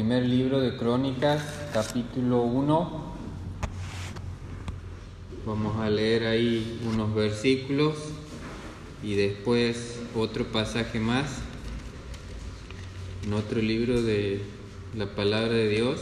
Primer 0.00 0.24
libro 0.24 0.60
de 0.62 0.78
Crónicas, 0.78 1.42
capítulo 1.74 2.40
1. 2.40 3.12
Vamos 5.44 5.76
a 5.78 5.90
leer 5.90 6.26
ahí 6.26 6.80
unos 6.90 7.14
versículos 7.14 7.96
y 9.02 9.14
después 9.14 10.00
otro 10.16 10.46
pasaje 10.46 11.00
más 11.00 11.42
en 13.26 13.34
otro 13.34 13.60
libro 13.60 14.00
de 14.00 14.40
la 14.96 15.14
palabra 15.14 15.52
de 15.52 15.68
Dios. 15.68 16.00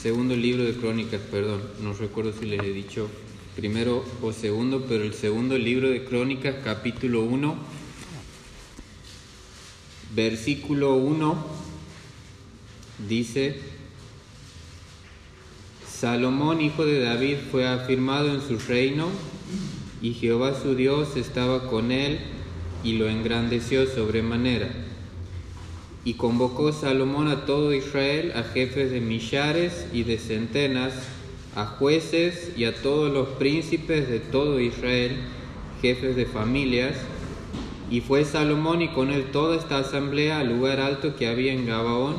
Segundo 0.00 0.36
libro 0.36 0.62
de 0.62 0.76
Crónicas, 0.76 1.20
perdón, 1.22 1.60
no 1.82 1.92
recuerdo 1.92 2.32
si 2.32 2.46
les 2.46 2.60
he 2.62 2.72
dicho 2.72 3.10
primero 3.56 4.04
o 4.20 4.32
segundo, 4.32 4.84
pero 4.88 5.04
el 5.04 5.14
segundo 5.14 5.56
libro 5.56 5.88
de 5.88 6.04
Crónicas, 6.04 6.56
capítulo 6.64 7.22
1, 7.22 7.54
versículo 10.14 10.94
1, 10.96 11.46
dice, 13.08 13.60
Salomón, 15.88 16.60
hijo 16.60 16.84
de 16.84 17.00
David, 17.00 17.36
fue 17.50 17.66
afirmado 17.66 18.34
en 18.34 18.40
su 18.40 18.58
reino, 18.58 19.08
y 20.02 20.14
Jehová 20.14 20.60
su 20.60 20.74
Dios 20.74 21.16
estaba 21.16 21.70
con 21.70 21.92
él 21.92 22.18
y 22.82 22.94
lo 22.94 23.08
engrandeció 23.08 23.86
sobremanera. 23.86 24.68
Y 26.04 26.14
convocó 26.14 26.72
Salomón 26.72 27.28
a 27.28 27.46
todo 27.46 27.72
Israel, 27.72 28.32
a 28.34 28.42
jefes 28.42 28.90
de 28.90 29.00
millares 29.00 29.86
y 29.92 30.02
de 30.02 30.18
centenas, 30.18 30.92
a 31.54 31.66
jueces 31.66 32.52
y 32.56 32.64
a 32.64 32.74
todos 32.74 33.12
los 33.12 33.28
príncipes 33.28 34.08
de 34.08 34.20
todo 34.20 34.60
Israel, 34.60 35.16
jefes 35.80 36.16
de 36.16 36.26
familias. 36.26 36.96
Y 37.90 38.00
fue 38.00 38.24
Salomón 38.24 38.82
y 38.82 38.88
con 38.88 39.10
él 39.10 39.26
toda 39.30 39.56
esta 39.56 39.78
asamblea 39.78 40.40
al 40.40 40.48
lugar 40.48 40.80
alto 40.80 41.16
que 41.16 41.28
había 41.28 41.52
en 41.52 41.66
Gabaón, 41.66 42.16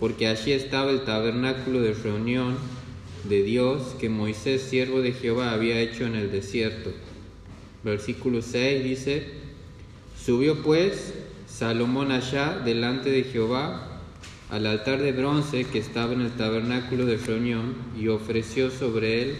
porque 0.00 0.28
allí 0.28 0.52
estaba 0.52 0.90
el 0.90 1.04
tabernáculo 1.04 1.80
de 1.80 1.92
reunión 1.94 2.56
de 3.28 3.42
Dios 3.42 3.94
que 4.00 4.08
Moisés, 4.08 4.62
siervo 4.62 5.00
de 5.00 5.12
Jehová, 5.12 5.52
había 5.52 5.80
hecho 5.80 6.06
en 6.06 6.14
el 6.14 6.30
desierto. 6.30 6.90
Versículo 7.82 8.40
6 8.40 8.84
dice, 8.84 9.28
subió 10.22 10.62
pues 10.62 11.14
Salomón 11.46 12.12
allá 12.12 12.60
delante 12.64 13.10
de 13.10 13.24
Jehová 13.24 13.93
al 14.50 14.66
altar 14.66 15.00
de 15.00 15.12
bronce 15.12 15.64
que 15.64 15.78
estaba 15.78 16.12
en 16.12 16.20
el 16.20 16.32
tabernáculo 16.32 17.06
de 17.06 17.16
reunión 17.16 17.74
y 17.98 18.08
ofreció 18.08 18.70
sobre 18.70 19.22
él 19.22 19.36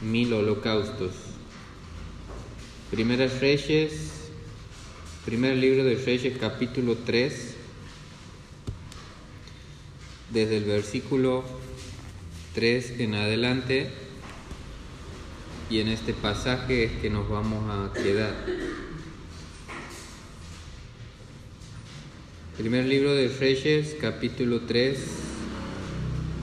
mil 0.00 0.32
holocaustos. 0.32 1.12
Primeras 2.90 3.40
primer 5.24 5.56
libro 5.56 5.84
de 5.84 5.94
Reyes 5.94 6.36
capítulo 6.38 6.96
3, 7.06 7.54
desde 10.30 10.56
el 10.56 10.64
versículo 10.64 11.44
3 12.54 13.00
en 13.00 13.14
adelante 13.14 13.90
y 15.70 15.80
en 15.80 15.88
este 15.88 16.12
pasaje 16.12 16.84
es 16.84 16.92
que 17.00 17.08
nos 17.08 17.28
vamos 17.28 17.64
a 17.70 17.92
quedar. 17.94 18.34
Primer 22.56 22.84
libro 22.84 23.14
de 23.14 23.28
Reyes, 23.28 23.96
capítulo 23.98 24.60
3, 24.66 24.98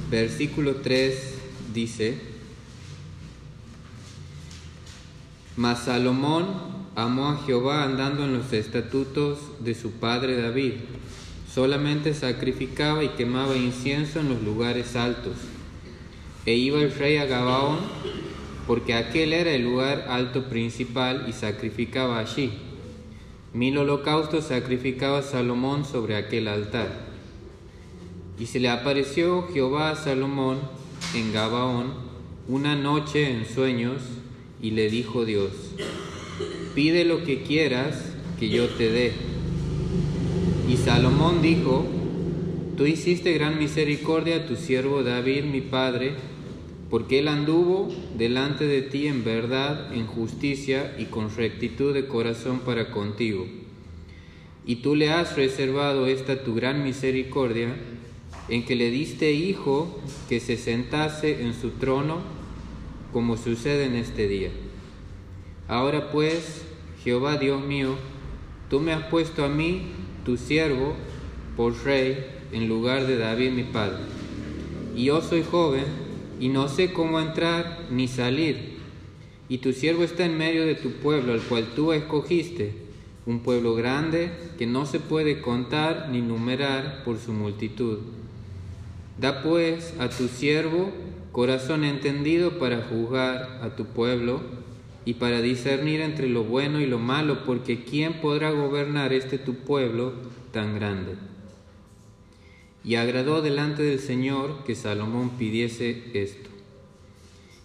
versículo 0.10 0.78
3 0.78 1.36
dice, 1.72 2.18
Mas 5.56 5.84
Salomón 5.84 6.48
amó 6.96 7.30
a 7.30 7.38
Jehová 7.46 7.84
andando 7.84 8.26
en 8.26 8.36
los 8.36 8.52
estatutos 8.54 9.38
de 9.60 9.76
su 9.76 9.92
padre 9.92 10.42
David, 10.42 10.74
solamente 11.54 12.16
sacrificaba 12.16 13.04
y 13.04 13.10
quemaba 13.10 13.56
incienso 13.56 14.20
en 14.20 14.30
los 14.30 14.42
lugares 14.42 14.96
altos, 14.96 15.36
e 16.48 16.56
iba 16.56 16.82
el 16.82 16.92
rey 16.92 17.18
a 17.18 17.26
Gabaón, 17.26 17.78
porque 18.66 18.96
aquel 18.96 19.32
era 19.32 19.52
el 19.52 19.62
lugar 19.62 20.08
alto 20.10 20.46
principal 20.46 21.28
y 21.30 21.34
sacrificaba 21.34 22.18
allí. 22.18 22.52
Mil 23.54 23.80
holocaustos 23.80 24.46
sacrificaba 24.46 25.24
Salomón 25.24 25.84
sobre 25.84 26.16
aquel 26.16 26.48
altar. 26.48 26.88
Y 28.40 28.46
se 28.46 28.60
le 28.60 28.70
apareció 28.70 29.48
Jehová 29.52 29.90
a 29.90 29.96
Salomón 29.96 30.60
en 31.16 31.34
Gabaón 31.34 31.94
una 32.48 32.76
noche 32.76 33.32
en 33.32 33.48
sueños 33.48 34.02
y 34.62 34.72
le 34.72 34.90
dijo 34.90 35.26
Dios, 35.26 35.52
pide 36.76 37.06
lo 37.06 37.24
que 37.24 37.42
quieras 37.42 38.14
que 38.40 38.50
yo 38.50 38.68
te 38.70 38.92
dé. 38.92 39.14
Y 40.70 40.78
Salomón 40.78 41.42
dijo, 41.42 41.86
tú 42.78 42.86
hiciste 42.86 43.34
gran 43.34 43.58
misericordia 43.58 44.38
a 44.38 44.46
tu 44.46 44.56
siervo 44.58 45.02
David 45.02 45.46
mi 45.46 45.62
padre, 45.62 46.14
porque 46.90 47.20
él 47.20 47.28
anduvo 47.28 47.90
delante 48.18 48.66
de 48.66 48.82
ti 48.82 49.08
en 49.08 49.24
verdad, 49.24 49.94
en 49.94 50.08
justicia 50.08 50.96
y 50.98 51.06
con 51.06 51.36
rectitud 51.36 51.94
de 51.94 52.08
corazón 52.08 52.60
para 52.60 52.90
contigo. 52.90 53.46
Y 54.66 54.78
tú 54.78 54.96
le 54.96 55.12
has 55.12 55.36
reservado 55.36 56.08
esta 56.08 56.44
tu 56.44 56.56
gran 56.56 56.84
misericordia, 56.84 57.76
en 58.50 58.66
que 58.66 58.76
le 58.76 58.90
diste 58.90 59.32
hijo 59.32 60.00
que 60.28 60.40
se 60.40 60.58
sentase 60.58 61.44
en 61.44 61.54
su 61.54 61.72
trono, 61.72 62.22
como 63.14 63.38
sucede 63.38 63.86
en 63.86 63.96
este 63.96 64.28
día. 64.28 64.50
Ahora 65.68 66.12
pues, 66.12 66.64
Jehová 67.04 67.38
Dios 67.38 67.64
mío, 67.64 67.96
tú 68.70 68.80
me 68.80 68.94
has 68.94 69.06
puesto 69.06 69.46
a 69.46 69.50
mí, 69.50 69.84
tu 70.26 70.38
siervo, 70.38 70.96
por 71.56 71.84
rey, 71.84 72.26
en 72.52 72.68
lugar 72.68 73.06
de 73.06 73.18
David 73.18 73.52
mi 73.52 73.64
padre. 73.64 74.00
Y 74.96 75.06
yo 75.06 75.22
soy 75.22 75.44
joven, 75.44 76.09
y 76.40 76.50
no 76.50 76.68
sé 76.68 76.94
cómo 76.94 77.20
entrar 77.20 77.88
ni 77.92 78.08
salir. 78.08 78.78
Y 79.50 79.60
tu 79.60 79.74
siervo 79.74 80.04
está 80.04 80.26
en 80.26 80.38
medio 80.38 80.66
de 80.66 80.76
tu 80.76 80.92
pueblo, 80.94 81.34
al 81.34 81.42
cual 81.42 81.70
tú 81.76 81.92
escogiste, 81.92 82.74
un 83.26 83.42
pueblo 83.42 83.76
grande 83.76 84.32
que 84.58 84.66
no 84.66 84.86
se 84.86 85.00
puede 85.00 85.42
contar 85.42 86.10
ni 86.12 86.22
numerar 86.22 87.04
por 87.04 87.18
su 87.18 87.34
multitud. 87.34 88.00
Da 89.20 89.42
pues 89.42 89.94
a 90.00 90.10
tu 90.10 90.28
siervo 90.28 90.92
corazón 91.32 91.84
entendido 91.84 92.58
para 92.58 92.88
juzgar 92.90 93.60
a 93.62 93.76
tu 93.76 93.86
pueblo 93.86 94.42
y 95.06 95.16
para 95.16 95.42
discernir 95.42 96.02
entre 96.02 96.28
lo 96.28 96.44
bueno 96.44 96.80
y 96.80 96.86
lo 96.86 97.00
malo, 97.00 97.44
porque 97.46 97.84
¿quién 97.84 98.22
podrá 98.22 98.52
gobernar 98.52 99.14
este 99.14 99.38
tu 99.38 99.56
pueblo 99.56 100.14
tan 100.52 100.76
grande? 100.76 101.29
Y 102.90 102.96
agradó 102.96 103.44
delante 103.44 103.84
del 103.84 104.00
Señor 104.00 104.64
que 104.66 104.74
Salomón 104.74 105.38
pidiese 105.38 106.06
esto. 106.16 106.50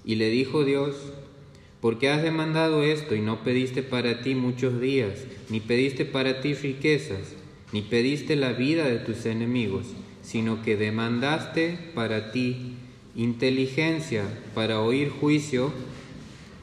Y 0.04 0.16
le 0.16 0.28
dijo 0.28 0.66
Dios, 0.66 0.96
¿por 1.80 1.98
qué 1.98 2.10
has 2.10 2.22
demandado 2.22 2.82
esto 2.82 3.14
y 3.14 3.22
no 3.22 3.42
pediste 3.42 3.82
para 3.82 4.20
ti 4.20 4.34
muchos 4.34 4.82
días, 4.82 5.20
ni 5.48 5.60
pediste 5.60 6.04
para 6.04 6.42
ti 6.42 6.52
riquezas, 6.52 7.36
ni 7.72 7.80
pediste 7.80 8.36
la 8.36 8.52
vida 8.52 8.84
de 8.84 8.98
tus 8.98 9.24
enemigos, 9.24 9.86
sino 10.20 10.62
que 10.62 10.76
demandaste 10.76 11.78
para 11.94 12.30
ti 12.30 12.74
inteligencia 13.16 14.24
para 14.54 14.82
oír 14.82 15.08
juicio? 15.08 15.72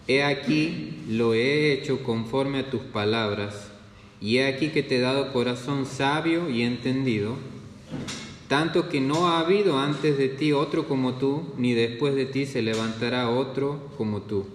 He 0.08 0.22
aquí 0.22 1.00
lo 1.10 1.34
he 1.34 1.74
hecho 1.74 2.04
conforme 2.04 2.60
a 2.60 2.70
tus 2.70 2.82
palabras, 2.82 3.72
y 4.22 4.38
he 4.38 4.46
aquí 4.46 4.68
que 4.68 4.84
te 4.84 4.98
he 4.98 5.02
dado 5.02 5.34
corazón 5.34 5.88
sabio 5.88 6.48
y 6.48 6.62
entendido 6.62 7.38
tanto 8.52 8.90
que 8.90 9.00
no 9.00 9.30
ha 9.30 9.40
habido 9.40 9.80
antes 9.80 10.18
de 10.18 10.28
ti 10.28 10.52
otro 10.52 10.86
como 10.86 11.14
tú, 11.14 11.54
ni 11.58 11.74
después 11.74 12.16
de 12.16 12.26
ti 12.26 12.46
se 12.46 12.62
levantará 12.62 13.30
otro 13.30 13.80
como 13.98 14.24
tú. 14.24 14.46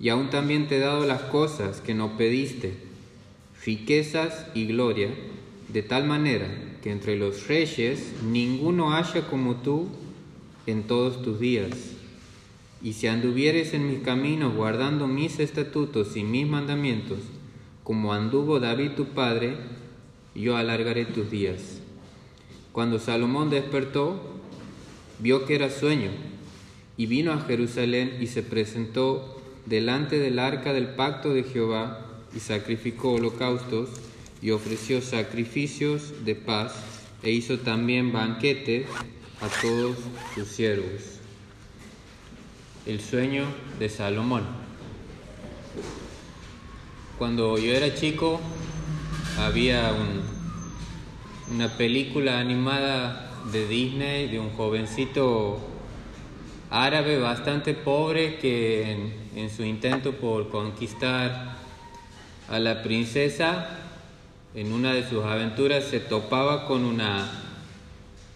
Y 0.00 0.08
aún 0.08 0.30
también 0.30 0.68
te 0.68 0.78
he 0.78 0.80
dado 0.80 1.04
las 1.04 1.20
cosas 1.20 1.82
que 1.82 1.92
no 1.92 2.16
pediste, 2.16 2.78
riquezas 3.62 4.46
y 4.54 4.64
gloria, 4.64 5.10
de 5.70 5.82
tal 5.82 6.06
manera 6.06 6.48
que 6.82 6.90
entre 6.90 7.18
los 7.18 7.46
reyes 7.46 8.14
ninguno 8.24 8.94
haya 8.94 9.28
como 9.28 9.56
tú 9.56 9.88
en 10.64 10.84
todos 10.84 11.20
tus 11.20 11.38
días. 11.38 11.90
Y 12.82 12.94
si 12.94 13.06
anduvieres 13.06 13.74
en 13.74 13.86
mis 13.86 13.98
caminos 13.98 14.54
guardando 14.54 15.06
mis 15.06 15.40
estatutos 15.40 16.16
y 16.16 16.24
mis 16.24 16.46
mandamientos, 16.46 17.18
como 17.84 18.14
anduvo 18.14 18.60
David 18.60 18.92
tu 18.92 19.08
padre, 19.08 19.58
yo 20.34 20.56
alargaré 20.56 21.04
tus 21.04 21.30
días. 21.30 21.77
Cuando 22.78 23.00
Salomón 23.00 23.50
despertó, 23.50 24.22
vio 25.18 25.46
que 25.46 25.56
era 25.56 25.68
sueño, 25.68 26.10
y 26.96 27.06
vino 27.06 27.32
a 27.32 27.40
Jerusalén 27.40 28.18
y 28.20 28.28
se 28.28 28.44
presentó 28.44 29.42
delante 29.66 30.20
del 30.20 30.38
arca 30.38 30.72
del 30.72 30.90
pacto 30.90 31.34
de 31.34 31.42
Jehová, 31.42 32.06
y 32.36 32.38
sacrificó 32.38 33.14
holocaustos, 33.14 33.88
y 34.40 34.52
ofreció 34.52 35.02
sacrificios 35.02 36.24
de 36.24 36.36
paz, 36.36 36.72
e 37.24 37.32
hizo 37.32 37.58
también 37.58 38.12
banquete 38.12 38.86
a 39.40 39.48
todos 39.60 39.96
sus 40.36 40.46
siervos. 40.46 41.18
El 42.86 43.00
sueño 43.00 43.46
de 43.80 43.88
Salomón. 43.88 44.44
Cuando 47.18 47.58
yo 47.58 47.72
era 47.72 47.92
chico 47.92 48.38
había 49.36 49.92
una 51.50 51.68
película 51.68 52.38
animada 52.38 53.30
de 53.50 53.66
Disney 53.66 54.28
de 54.28 54.38
un 54.38 54.50
jovencito 54.50 55.58
árabe 56.70 57.18
bastante 57.18 57.72
pobre 57.72 58.36
que 58.36 59.12
en, 59.34 59.50
su 59.50 59.64
intento 59.64 60.12
por 60.12 60.50
conquistar 60.50 61.56
a 62.50 62.58
la 62.58 62.82
princesa 62.82 63.78
en 64.54 64.72
una 64.72 64.92
de 64.92 65.08
sus 65.08 65.24
aventuras 65.24 65.84
se 65.84 66.00
topaba 66.00 66.66
con 66.66 66.84
una 66.84 67.30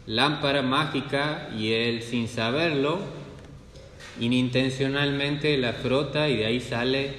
lámpara 0.06 0.62
mágica 0.62 1.50
y 1.58 1.72
él 1.72 2.02
sin 2.02 2.28
saberlo 2.28 2.98
inintencionalmente 4.20 5.58
la 5.58 5.74
frota 5.74 6.30
y 6.30 6.36
de 6.38 6.46
ahí 6.46 6.60
sale 6.60 7.12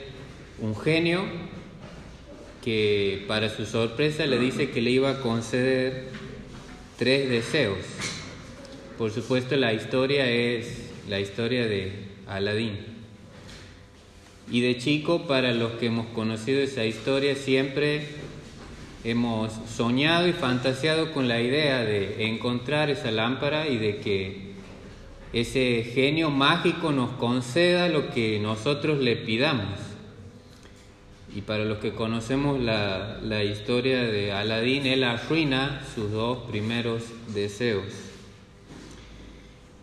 un 0.59 0.75
genio 0.75 1.23
que 2.63 3.25
para 3.27 3.49
su 3.49 3.65
sorpresa 3.65 4.25
le 4.25 4.39
dice 4.39 4.69
que 4.69 4.81
le 4.81 4.91
iba 4.91 5.09
a 5.09 5.19
conceder 5.19 6.05
tres 6.97 7.29
deseos. 7.29 7.79
Por 8.97 9.11
supuesto 9.11 9.55
la 9.57 9.73
historia 9.73 10.29
es 10.29 10.91
la 11.09 11.19
historia 11.19 11.67
de 11.67 11.91
Aladín. 12.27 12.77
Y 14.51 14.61
de 14.61 14.77
chico, 14.77 15.27
para 15.27 15.53
los 15.53 15.73
que 15.73 15.87
hemos 15.87 16.07
conocido 16.07 16.61
esa 16.61 16.85
historia, 16.85 17.35
siempre 17.35 18.05
hemos 19.03 19.51
soñado 19.69 20.27
y 20.27 20.33
fantaseado 20.33 21.11
con 21.11 21.27
la 21.27 21.41
idea 21.41 21.83
de 21.83 22.27
encontrar 22.27 22.89
esa 22.89 23.11
lámpara 23.11 23.67
y 23.67 23.77
de 23.77 23.97
que 23.97 24.53
ese 25.33 25.91
genio 25.93 26.29
mágico 26.29 26.91
nos 26.91 27.11
conceda 27.11 27.89
lo 27.89 28.11
que 28.11 28.39
nosotros 28.39 28.99
le 28.99 29.15
pidamos. 29.15 29.82
Y 31.35 31.41
para 31.41 31.65
los 31.65 31.79
que 31.79 31.93
conocemos 31.93 32.59
la, 32.59 33.19
la 33.23 33.43
historia 33.43 34.03
de 34.03 34.31
Aladín, 34.31 34.85
él 34.85 35.03
arruina 35.03 35.81
sus 35.95 36.11
dos 36.11 36.49
primeros 36.49 37.03
deseos. 37.33 37.85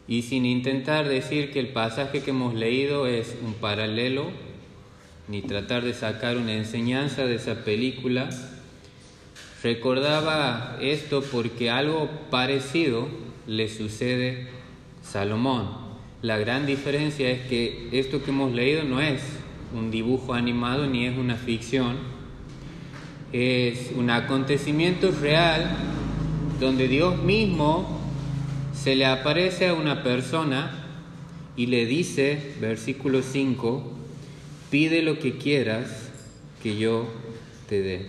Y 0.07 0.23
sin 0.23 0.47
intentar 0.47 1.09
decir 1.09 1.53
que 1.53 1.61
el 1.61 1.69
pasaje 1.69 2.23
que 2.23 2.31
hemos 2.31 2.55
leído 2.55 3.07
es 3.07 3.37
un 3.45 3.55
paralelo, 3.55 4.27
ni 5.29 5.43
tratar 5.43 5.85
de 5.85 5.95
sacar 5.95 6.37
una 6.37 6.55
enseñanza 6.55 7.27
de 7.27 7.37
esa 7.37 7.65
película, 7.65 8.31
recordaba 9.63 10.77
esto 10.81 11.23
porque 11.23 11.71
algo 11.71 12.11
parecido 12.31 13.09
le 13.47 13.69
sucede 13.69 14.49
a 15.03 15.07
Salomón. 15.07 15.69
La 16.23 16.39
gran 16.39 16.67
diferencia 16.67 17.31
es 17.31 17.43
que 17.49 17.89
esto 17.93 18.23
que 18.23 18.31
hemos 18.31 18.53
leído 18.53 18.85
no 18.85 19.01
es 19.01 19.23
un 19.73 19.91
dibujo 19.91 20.35
animado 20.35 20.87
ni 20.87 21.07
es 21.07 21.17
una 21.17 21.37
ficción, 21.37 21.97
es 23.33 23.93
un 23.97 24.11
acontecimiento 24.11 25.13
real 25.13 25.71
donde 26.59 26.89
Dios 26.89 27.23
mismo 27.23 28.01
se 28.75 28.97
le 28.97 29.07
aparece 29.07 29.69
a 29.69 29.75
una 29.75 30.03
persona 30.03 30.85
y 31.57 31.67
le 31.67 31.87
dice, 31.87 32.55
versículo 32.61 33.23
5, 33.23 33.93
pide 34.71 35.03
lo 35.03 35.19
que 35.19 35.37
quieras 35.37 36.11
que 36.63 36.77
yo 36.77 37.07
te 37.69 37.83
dé. 37.83 38.07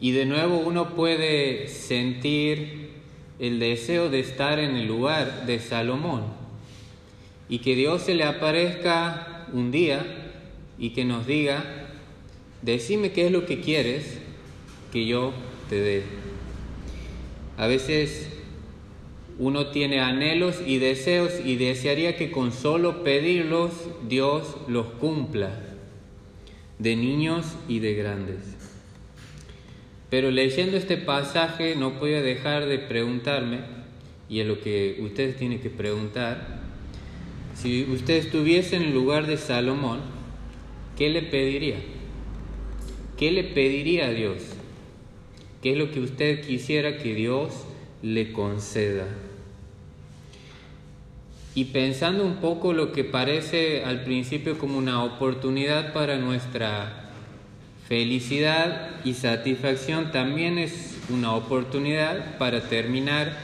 Y 0.00 0.10
de 0.10 0.26
nuevo 0.26 0.58
uno 0.58 0.90
puede 0.90 1.68
sentir 1.68 2.90
el 3.38 3.58
deseo 3.58 4.10
de 4.10 4.20
estar 4.20 4.58
en 4.58 4.76
el 4.76 4.86
lugar 4.86 5.46
de 5.46 5.58
Salomón 5.58 6.35
y 7.48 7.58
que 7.58 7.74
Dios 7.74 8.02
se 8.02 8.14
le 8.14 8.24
aparezca 8.24 9.46
un 9.52 9.70
día 9.70 10.04
y 10.78 10.90
que 10.90 11.04
nos 11.04 11.26
diga, 11.26 11.64
decime 12.62 13.12
qué 13.12 13.26
es 13.26 13.32
lo 13.32 13.46
que 13.46 13.60
quieres 13.60 14.18
que 14.92 15.06
yo 15.06 15.32
te 15.68 15.80
dé. 15.80 16.02
A 17.56 17.66
veces 17.66 18.28
uno 19.38 19.68
tiene 19.68 20.00
anhelos 20.00 20.56
y 20.66 20.78
deseos 20.78 21.32
y 21.44 21.56
desearía 21.56 22.16
que 22.16 22.30
con 22.30 22.52
solo 22.52 23.04
pedirlos 23.04 23.72
Dios 24.08 24.56
los 24.68 24.86
cumpla, 24.86 25.50
de 26.78 26.96
niños 26.96 27.46
y 27.68 27.78
de 27.78 27.94
grandes. 27.94 28.38
Pero 30.10 30.30
leyendo 30.30 30.76
este 30.76 30.96
pasaje 30.96 31.76
no 31.76 31.98
puedo 31.98 32.22
dejar 32.22 32.66
de 32.66 32.78
preguntarme, 32.78 33.60
y 34.28 34.40
es 34.40 34.46
lo 34.46 34.60
que 34.60 34.98
ustedes 35.00 35.36
tienen 35.36 35.60
que 35.60 35.70
preguntar, 35.70 36.65
si 37.56 37.84
usted 37.84 38.16
estuviese 38.16 38.76
en 38.76 38.82
el 38.82 38.92
lugar 38.92 39.26
de 39.26 39.38
Salomón, 39.38 40.00
¿qué 40.96 41.08
le 41.08 41.22
pediría? 41.22 41.78
¿Qué 43.16 43.32
le 43.32 43.44
pediría 43.44 44.06
a 44.06 44.10
Dios? 44.10 44.42
¿Qué 45.62 45.72
es 45.72 45.78
lo 45.78 45.90
que 45.90 46.00
usted 46.00 46.46
quisiera 46.46 46.98
que 46.98 47.14
Dios 47.14 47.52
le 48.02 48.32
conceda? 48.32 49.06
Y 51.54 51.66
pensando 51.66 52.24
un 52.24 52.36
poco 52.36 52.74
lo 52.74 52.92
que 52.92 53.04
parece 53.04 53.82
al 53.84 54.04
principio 54.04 54.58
como 54.58 54.76
una 54.76 55.02
oportunidad 55.02 55.94
para 55.94 56.18
nuestra 56.18 57.10
felicidad 57.88 59.00
y 59.04 59.14
satisfacción, 59.14 60.12
también 60.12 60.58
es 60.58 60.98
una 61.08 61.34
oportunidad 61.34 62.36
para 62.36 62.68
terminar 62.68 63.34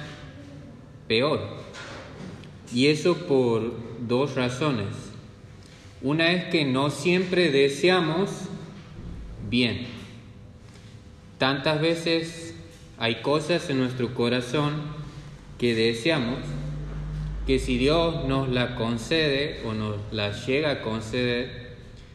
peor. 1.09 1.41
Y 2.75 2.89
eso 2.89 3.17
por 3.27 3.92
dos 4.07 4.35
razones. 4.35 4.89
Una 6.01 6.33
es 6.33 6.45
que 6.47 6.65
no 6.65 6.91
siempre 6.91 7.51
deseamos 7.51 8.31
bien. 9.49 9.87
Tantas 11.39 11.81
veces 11.81 12.55
hay 12.99 13.17
cosas 13.23 13.69
en 13.71 13.79
nuestro 13.79 14.15
corazón 14.15 14.75
que 15.59 15.75
deseamos 15.75 16.39
que 17.47 17.59
si 17.59 17.79
Dios 17.79 18.27
nos 18.27 18.49
la 18.49 18.77
concede 18.77 19.61
o 19.65 19.75
nos 19.75 19.97
la 20.13 20.33
llega 20.33 20.71
a 20.71 20.83
conceder, 20.83 21.73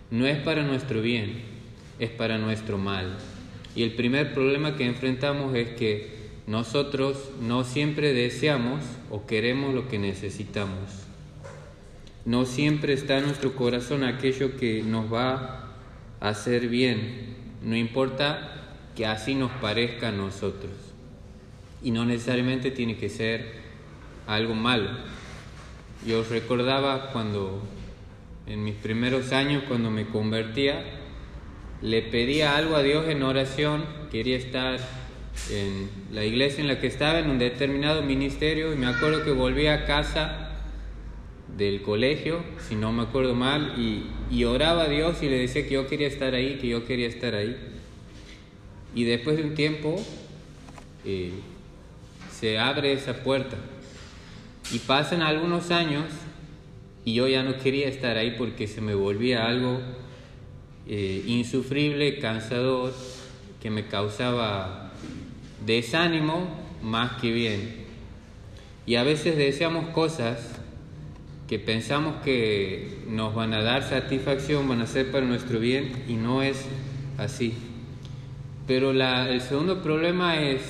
no 0.10 0.26
es 0.26 0.38
para 0.38 0.64
nuestro 0.64 1.02
bien, 1.02 1.42
es 2.00 2.10
para 2.10 2.38
nuestro 2.38 2.78
mal. 2.78 3.18
Y 3.76 3.84
el 3.84 3.94
primer 3.94 4.34
problema 4.34 4.76
que 4.76 4.86
enfrentamos 4.86 5.54
es 5.56 5.70
que 5.72 6.18
nosotros 6.48 7.18
no 7.42 7.64
siempre 7.64 8.14
deseamos 8.14 8.82
o 9.10 9.26
queremos 9.26 9.74
lo 9.74 9.90
que 9.90 10.00
necesitamos. 10.00 11.07
No 12.28 12.44
siempre 12.44 12.92
está 12.92 13.20
en 13.20 13.28
nuestro 13.28 13.56
corazón 13.56 14.04
aquello 14.04 14.58
que 14.58 14.84
nos 14.84 15.12
va 15.12 15.72
a 16.20 16.28
hacer 16.28 16.68
bien, 16.68 17.38
no 17.64 17.74
importa 17.74 18.66
que 18.98 19.06
así 19.06 19.34
nos 19.34 19.50
parezca 19.50 20.10
a 20.10 20.12
nosotros. 20.12 20.74
Y 21.82 21.92
no 21.92 22.04
necesariamente 22.04 22.70
tiene 22.70 22.98
que 22.98 23.08
ser 23.08 23.54
algo 24.28 24.56
malo. 24.56 24.90
Yo 26.06 26.22
recordaba 26.30 27.14
cuando, 27.14 27.64
en 28.46 28.62
mis 28.62 28.76
primeros 28.76 29.32
años, 29.32 29.64
cuando 29.66 29.90
me 29.90 30.08
convertía, 30.08 30.84
le 31.82 32.02
pedía 32.02 32.58
algo 32.58 32.76
a 32.76 32.84
Dios 32.84 33.08
en 33.08 33.24
oración, 33.24 33.86
quería 34.12 34.36
estar 34.36 34.82
en 35.50 35.90
la 36.12 36.26
iglesia 36.26 36.60
en 36.60 36.68
la 36.68 36.82
que 36.82 36.88
estaba, 36.88 37.20
en 37.20 37.30
un 37.30 37.40
determinado 37.40 38.02
ministerio, 38.02 38.74
y 38.74 38.76
me 38.76 38.88
acuerdo 38.88 39.24
que 39.24 39.32
volví 39.32 39.68
a 39.68 39.86
casa 39.86 40.47
del 41.58 41.82
colegio, 41.82 42.40
si 42.68 42.76
no 42.76 42.92
me 42.92 43.04
acuerdo 43.04 43.34
mal, 43.34 43.74
y, 43.78 44.44
oraba 44.44 44.84
a 44.84 44.90
Dios 44.90 45.24
y 45.24 45.30
le 45.30 45.40
decía 45.40 45.64
que 45.68 45.74
yo 45.74 45.88
quería 45.88 46.08
estar 46.08 46.36
ahí, 46.36 46.58
que 46.60 46.68
yo 46.68 46.86
quería 46.86 47.08
estar 47.08 47.34
ahí. 47.34 47.58
Y 48.94 49.04
después 49.04 49.38
de 49.38 49.44
un 49.44 49.56
tiempo 49.56 49.96
eh, 51.04 51.32
se 52.32 52.60
abre 52.60 52.94
esa 52.94 53.24
puerta 53.24 53.58
y 54.72 54.80
pasan 54.80 55.22
algunos 55.22 55.72
años 55.72 56.06
y 57.04 57.14
yo 57.14 57.28
ya 57.28 57.42
no 57.42 57.58
quería 57.58 57.88
estar 57.88 58.18
ahí 58.18 58.36
porque 58.38 58.68
se 58.68 58.82
me 58.82 58.94
volvía 58.94 59.48
algo 59.48 59.80
eh, 60.88 61.24
insufrible, 61.26 62.20
cansador, 62.20 62.94
que 63.62 63.70
me 63.70 63.88
causaba 63.88 64.92
desánimo 65.66 66.48
más 66.84 67.20
que 67.22 67.32
bien. 67.32 67.88
Y 68.86 68.96
a 68.96 69.04
veces 69.04 69.36
deseamos 69.38 69.90
cosas 69.90 70.57
que 71.48 71.60
pensamos 71.60 72.16
que 72.24 72.90
nos 73.10 73.34
van 73.34 73.54
a 73.54 73.62
dar 73.62 73.84
satisfacción, 73.84 74.68
van 74.68 74.82
a 74.82 74.88
ser 74.88 75.12
para 75.12 75.26
nuestro 75.26 75.60
bien 75.60 76.04
y 76.08 76.14
no 76.14 76.42
es 76.42 76.66
así. 77.18 77.54
Pero 78.68 78.92
el 78.92 79.42
segundo 79.42 79.82
problema 79.82 80.42
es 80.42 80.62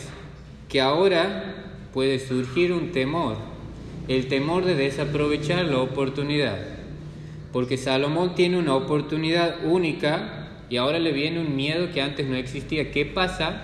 que 0.70 0.80
ahora 0.80 1.56
puede 1.94 2.20
surgir 2.20 2.74
un 2.74 2.92
temor, 2.92 3.38
el 4.08 4.28
temor 4.28 4.66
de 4.66 4.76
desaprovechar 4.76 5.66
la 5.66 5.80
oportunidad. 5.80 6.60
Porque 7.52 7.78
Salomón 7.78 8.36
tiene 8.36 8.60
una 8.60 8.76
oportunidad 8.76 9.66
única 9.66 10.48
y 10.70 10.78
ahora 10.78 11.00
le 11.00 11.12
viene 11.12 11.40
un 11.40 11.56
miedo 11.56 11.92
que 11.92 12.04
antes 12.04 12.28
no 12.28 12.36
existía. 12.36 12.92
¿Qué 12.92 13.04
pasa 13.06 13.64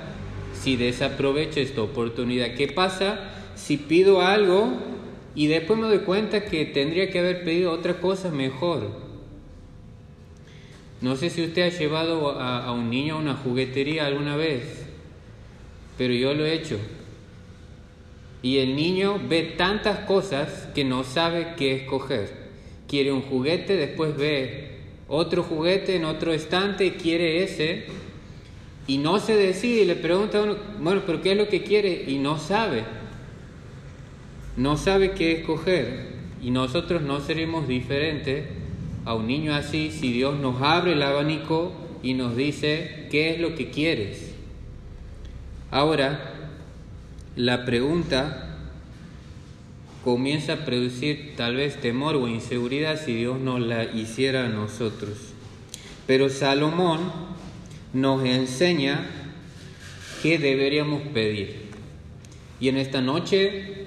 si 0.59 0.77
desaprovecho 0.77 1.59
esta 1.59 1.83
oportunidad? 1.83 2.55
¿Qué 2.55 2.69
pasa 2.69 3.19
si 3.55 3.77
pido 3.77 4.21
algo 4.21 4.92
y 5.35 5.47
después 5.47 5.79
me 5.79 5.87
doy 5.87 5.99
cuenta 5.99 6.45
que 6.45 6.65
tendría 6.65 7.09
que 7.09 7.19
haber 7.19 7.43
pedido 7.43 7.71
otra 7.71 7.95
cosa 7.95 8.29
mejor? 8.29 8.91
No 11.01 11.15
sé 11.15 11.29
si 11.29 11.43
usted 11.43 11.63
ha 11.63 11.77
llevado 11.77 12.39
a, 12.39 12.71
un 12.71 12.89
niño 12.89 13.15
a 13.15 13.19
una 13.19 13.35
juguetería 13.35 14.05
alguna 14.05 14.37
vez, 14.37 14.85
pero 15.97 16.13
yo 16.13 16.33
lo 16.33 16.45
he 16.45 16.53
hecho. 16.53 16.77
Y 18.41 18.59
el 18.59 18.75
niño 18.75 19.19
ve 19.27 19.53
tantas 19.57 19.99
cosas 19.99 20.69
que 20.73 20.83
no 20.83 21.03
sabe 21.03 21.55
qué 21.57 21.75
escoger. 21.75 22.43
Quiere 22.87 23.11
un 23.11 23.21
juguete, 23.21 23.75
después 23.75 24.15
ve 24.15 24.79
otro 25.07 25.43
juguete 25.43 25.95
en 25.95 26.05
otro 26.05 26.31
estante, 26.31 26.95
quiere 26.95 27.43
ese, 27.43 27.85
y 28.87 28.97
no 28.97 29.19
se 29.19 29.35
decide 29.35 29.81
y 29.81 29.85
le 29.85 29.95
pregunta 29.95 30.39
a 30.39 30.43
uno, 30.43 30.55
bueno, 30.79 31.01
pero 31.05 31.21
¿qué 31.21 31.31
es 31.31 31.37
lo 31.37 31.47
que 31.47 31.63
quiere? 31.63 32.05
Y 32.07 32.17
no 32.17 32.37
sabe. 32.37 32.83
No 34.55 34.77
sabe 34.77 35.11
qué 35.11 35.39
escoger. 35.39 36.13
Y 36.41 36.51
nosotros 36.51 37.01
no 37.01 37.21
seremos 37.21 37.67
diferentes 37.67 38.45
a 39.05 39.15
un 39.15 39.27
niño 39.27 39.53
así 39.53 39.91
si 39.91 40.11
Dios 40.11 40.39
nos 40.39 40.61
abre 40.61 40.93
el 40.93 41.03
abanico 41.03 41.71
y 42.03 42.13
nos 42.13 42.35
dice 42.35 43.07
qué 43.09 43.31
es 43.31 43.39
lo 43.39 43.55
que 43.55 43.69
quieres. 43.69 44.33
Ahora, 45.71 46.51
la 47.35 47.65
pregunta 47.65 48.57
comienza 50.03 50.53
a 50.53 50.65
producir 50.65 51.33
tal 51.37 51.55
vez 51.55 51.79
temor 51.79 52.15
o 52.15 52.27
inseguridad 52.27 53.01
si 53.03 53.15
Dios 53.15 53.39
no 53.39 53.57
la 53.57 53.85
hiciera 53.85 54.45
a 54.45 54.49
nosotros. 54.49 55.17
Pero 56.05 56.29
Salomón 56.29 56.99
nos 57.93 58.25
enseña 58.25 59.07
qué 60.21 60.37
deberíamos 60.37 61.01
pedir. 61.13 61.63
Y 62.59 62.67
en 62.67 62.77
esta 62.77 63.01
noche 63.01 63.82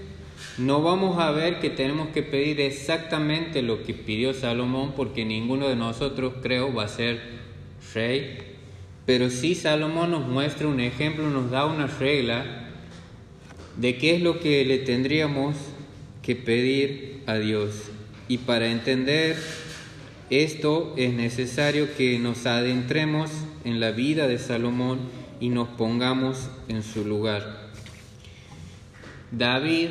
no 0.58 0.82
vamos 0.82 1.18
a 1.18 1.30
ver 1.30 1.60
que 1.60 1.70
tenemos 1.70 2.08
que 2.08 2.22
pedir 2.22 2.60
exactamente 2.60 3.62
lo 3.62 3.82
que 3.82 3.94
pidió 3.94 4.34
Salomón, 4.34 4.92
porque 4.96 5.24
ninguno 5.24 5.68
de 5.68 5.76
nosotros 5.76 6.34
creo 6.42 6.74
va 6.74 6.84
a 6.84 6.88
ser 6.88 7.20
rey. 7.94 8.38
Pero 9.04 9.30
sí 9.30 9.54
Salomón 9.54 10.10
nos 10.10 10.26
muestra 10.26 10.66
un 10.66 10.80
ejemplo, 10.80 11.28
nos 11.30 11.50
da 11.50 11.66
una 11.66 11.86
regla 11.86 12.70
de 13.76 13.98
qué 13.98 14.16
es 14.16 14.22
lo 14.22 14.40
que 14.40 14.64
le 14.64 14.78
tendríamos 14.78 15.54
que 16.22 16.34
pedir 16.34 17.22
a 17.26 17.36
Dios. 17.36 17.82
Y 18.28 18.38
para 18.38 18.66
entender 18.68 19.36
esto 20.30 20.94
es 20.96 21.12
necesario 21.12 21.94
que 21.96 22.18
nos 22.18 22.46
adentremos 22.46 23.30
en 23.64 23.78
la 23.78 23.92
vida 23.92 24.26
de 24.26 24.38
Salomón 24.38 24.98
y 25.38 25.50
nos 25.50 25.68
pongamos 25.68 26.50
en 26.68 26.82
su 26.82 27.04
lugar. 27.04 27.70
David, 29.30 29.88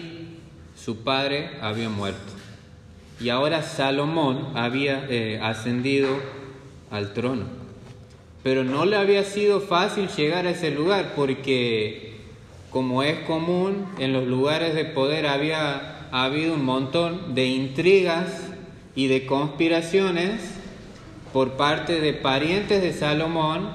su 0.85 0.97
padre, 0.97 1.49
había 1.61 1.89
muerto 1.89 2.35
y 3.19 3.29
ahora 3.29 3.63
Salomón 3.63 4.49
había 4.55 5.05
eh, 5.09 5.39
ascendido 5.41 6.09
al 6.91 7.13
trono. 7.13 7.45
Pero 8.43 8.63
no 8.63 8.85
le 8.85 8.97
había 8.97 9.23
sido 9.23 9.61
fácil 9.61 10.07
llegar 10.09 10.45
a 10.45 10.51
ese 10.51 10.71
lugar 10.71 11.13
porque, 11.15 12.17
como 12.69 13.03
es 13.03 13.19
común, 13.21 13.87
en 13.97 14.13
los 14.13 14.27
lugares 14.27 14.75
de 14.75 14.85
poder 14.85 15.25
había 15.25 16.07
habido 16.11 16.53
un 16.53 16.63
montón 16.63 17.33
de 17.33 17.47
intrigas 17.47 18.49
y 18.95 19.07
de 19.07 19.25
conspiraciones 19.25 20.41
por 21.33 21.53
parte 21.53 21.99
de 21.99 22.13
parientes 22.13 22.81
de 22.81 22.93
Salomón 22.93 23.69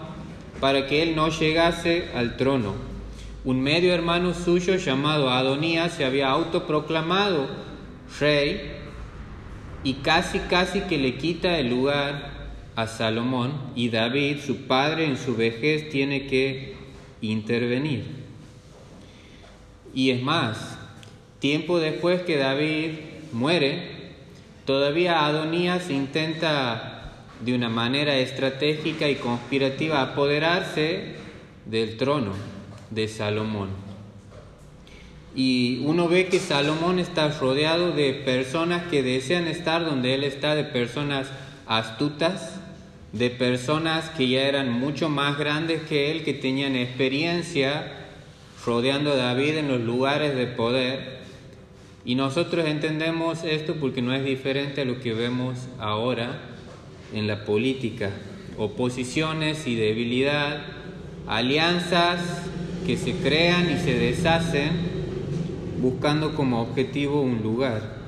para 0.60 0.86
que 0.86 1.02
él 1.02 1.16
no 1.16 1.28
llegase 1.28 2.08
al 2.14 2.36
trono. 2.36 2.89
Un 3.42 3.62
medio 3.62 3.94
hermano 3.94 4.34
suyo 4.34 4.76
llamado 4.76 5.30
Adonías 5.30 5.94
se 5.94 6.04
había 6.04 6.28
autoproclamado 6.28 7.48
rey 8.18 8.72
y 9.82 9.94
casi 9.94 10.40
casi 10.40 10.82
que 10.82 10.98
le 10.98 11.16
quita 11.16 11.58
el 11.58 11.70
lugar 11.70 12.50
a 12.76 12.86
Salomón 12.86 13.52
y 13.74 13.88
David, 13.88 14.40
su 14.44 14.66
padre 14.66 15.06
en 15.06 15.16
su 15.16 15.36
vejez, 15.36 15.88
tiene 15.88 16.26
que 16.26 16.74
intervenir. 17.22 18.04
Y 19.94 20.10
es 20.10 20.20
más, 20.20 20.78
tiempo 21.38 21.78
después 21.78 22.20
que 22.20 22.36
David 22.36 22.90
muere, 23.32 24.00
Todavía 24.66 25.24
Adonías 25.26 25.90
intenta 25.90 27.14
de 27.40 27.54
una 27.54 27.70
manera 27.70 28.14
estratégica 28.18 29.08
y 29.08 29.16
conspirativa 29.16 30.02
apoderarse 30.02 31.14
del 31.64 31.96
trono 31.96 32.59
de 32.90 33.08
Salomón. 33.08 33.68
Y 35.34 35.82
uno 35.84 36.08
ve 36.08 36.26
que 36.26 36.40
Salomón 36.40 36.98
está 36.98 37.28
rodeado 37.28 37.92
de 37.92 38.12
personas 38.12 38.86
que 38.88 39.02
desean 39.02 39.46
estar 39.46 39.84
donde 39.84 40.14
él 40.14 40.24
está, 40.24 40.54
de 40.54 40.64
personas 40.64 41.28
astutas, 41.66 42.60
de 43.12 43.30
personas 43.30 44.10
que 44.10 44.28
ya 44.28 44.42
eran 44.42 44.72
mucho 44.72 45.08
más 45.08 45.38
grandes 45.38 45.82
que 45.82 46.10
él, 46.10 46.24
que 46.24 46.34
tenían 46.34 46.74
experiencia 46.74 47.92
rodeando 48.64 49.12
a 49.12 49.16
David 49.16 49.58
en 49.58 49.68
los 49.68 49.80
lugares 49.80 50.34
de 50.34 50.46
poder. 50.46 51.20
Y 52.04 52.14
nosotros 52.16 52.66
entendemos 52.66 53.44
esto 53.44 53.76
porque 53.76 54.02
no 54.02 54.12
es 54.12 54.24
diferente 54.24 54.82
a 54.82 54.84
lo 54.84 55.00
que 55.00 55.12
vemos 55.12 55.58
ahora 55.78 56.40
en 57.14 57.26
la 57.26 57.44
política. 57.44 58.10
Oposiciones 58.56 59.66
y 59.66 59.76
debilidad, 59.76 60.62
alianzas 61.26 62.20
que 62.86 62.96
se 62.96 63.14
crean 63.14 63.70
y 63.70 63.78
se 63.78 63.94
deshacen 63.94 64.70
buscando 65.80 66.34
como 66.34 66.60
objetivo 66.60 67.20
un 67.20 67.42
lugar. 67.42 67.98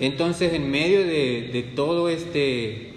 Entonces, 0.00 0.52
en 0.54 0.70
medio 0.70 1.00
de, 1.00 1.50
de 1.52 1.62
todo 1.74 2.08
este 2.08 2.88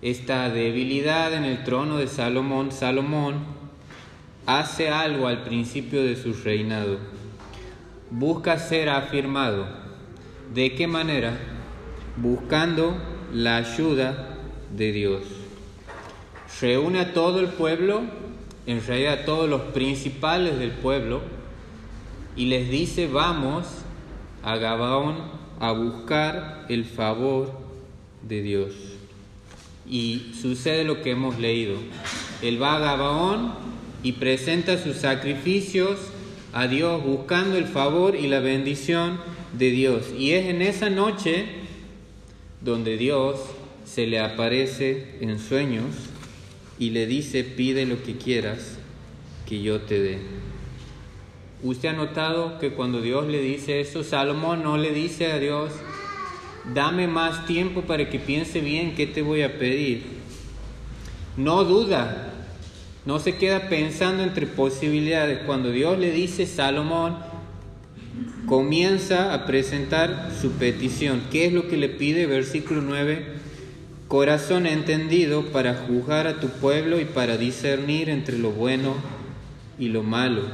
esta 0.00 0.48
debilidad 0.48 1.34
en 1.34 1.44
el 1.44 1.64
trono 1.64 1.98
de 1.98 2.06
Salomón, 2.06 2.70
Salomón 2.70 3.36
hace 4.46 4.90
algo 4.90 5.26
al 5.26 5.42
principio 5.42 6.04
de 6.04 6.14
su 6.14 6.32
reinado 6.32 6.98
busca 8.10 8.58
ser 8.58 8.88
afirmado. 8.88 9.66
¿De 10.54 10.74
qué 10.74 10.86
manera? 10.86 11.38
Buscando 12.16 12.96
la 13.32 13.56
ayuda 13.56 14.36
de 14.74 14.92
Dios. 14.92 15.22
Reúne 16.60 17.00
a 17.00 17.12
todo 17.12 17.40
el 17.40 17.48
pueblo, 17.48 18.02
en 18.68 18.86
realidad 18.86 19.24
todos 19.24 19.48
los 19.48 19.62
principales 19.72 20.58
del 20.58 20.72
pueblo, 20.72 21.22
y 22.36 22.46
les 22.46 22.70
dice, 22.70 23.06
vamos 23.06 23.66
a 24.42 24.56
Gabaón 24.56 25.16
a 25.58 25.72
buscar 25.72 26.66
el 26.68 26.84
favor 26.84 27.50
de 28.22 28.42
Dios. 28.42 28.74
Y 29.88 30.34
sucede 30.38 30.84
lo 30.84 31.00
que 31.00 31.12
hemos 31.12 31.38
leído. 31.38 31.76
Él 32.42 32.62
va 32.62 32.76
a 32.76 32.78
Gabaón 32.78 33.54
y 34.02 34.12
presenta 34.12 34.76
sus 34.76 34.96
sacrificios 34.96 35.98
a 36.52 36.68
Dios 36.68 37.02
buscando 37.02 37.56
el 37.56 37.64
favor 37.64 38.14
y 38.16 38.26
la 38.28 38.40
bendición 38.40 39.18
de 39.54 39.70
Dios. 39.70 40.12
Y 40.16 40.32
es 40.32 40.46
en 40.46 40.60
esa 40.60 40.90
noche 40.90 41.46
donde 42.60 42.98
Dios 42.98 43.40
se 43.86 44.06
le 44.06 44.20
aparece 44.20 45.16
en 45.22 45.38
sueños 45.38 45.86
y 46.78 46.90
le 46.90 47.06
dice, 47.06 47.44
pide 47.44 47.86
lo 47.86 48.02
que 48.02 48.16
quieras 48.16 48.78
que 49.46 49.62
yo 49.62 49.80
te 49.80 50.00
dé. 50.00 50.18
Usted 51.62 51.88
ha 51.88 51.92
notado 51.92 52.58
que 52.58 52.70
cuando 52.70 53.00
Dios 53.00 53.26
le 53.26 53.40
dice 53.40 53.80
eso, 53.80 54.04
Salomón 54.04 54.62
no 54.62 54.76
le 54.76 54.92
dice 54.92 55.32
a 55.32 55.38
Dios, 55.38 55.72
dame 56.72 57.08
más 57.08 57.46
tiempo 57.46 57.82
para 57.82 58.08
que 58.08 58.18
piense 58.18 58.60
bien 58.60 58.94
qué 58.94 59.06
te 59.06 59.22
voy 59.22 59.42
a 59.42 59.58
pedir. 59.58 60.04
No 61.36 61.64
duda, 61.64 62.32
no 63.06 63.18
se 63.18 63.36
queda 63.36 63.68
pensando 63.68 64.22
entre 64.22 64.46
posibilidades. 64.46 65.40
Cuando 65.46 65.70
Dios 65.70 65.98
le 65.98 66.12
dice 66.12 66.46
Salomón, 66.46 67.16
comienza 68.46 69.34
a 69.34 69.46
presentar 69.46 70.32
su 70.40 70.52
petición. 70.52 71.22
¿Qué 71.30 71.46
es 71.46 71.52
lo 71.52 71.68
que 71.68 71.76
le 71.76 71.88
pide? 71.88 72.26
Versículo 72.26 72.82
9. 72.82 73.37
Corazón 74.08 74.66
entendido 74.66 75.52
para 75.52 75.74
juzgar 75.74 76.26
a 76.26 76.40
tu 76.40 76.48
pueblo 76.48 76.98
y 76.98 77.04
para 77.04 77.36
discernir 77.36 78.08
entre 78.08 78.38
lo 78.38 78.50
bueno 78.50 78.94
y 79.78 79.88
lo 79.88 80.02
malo. 80.02 80.44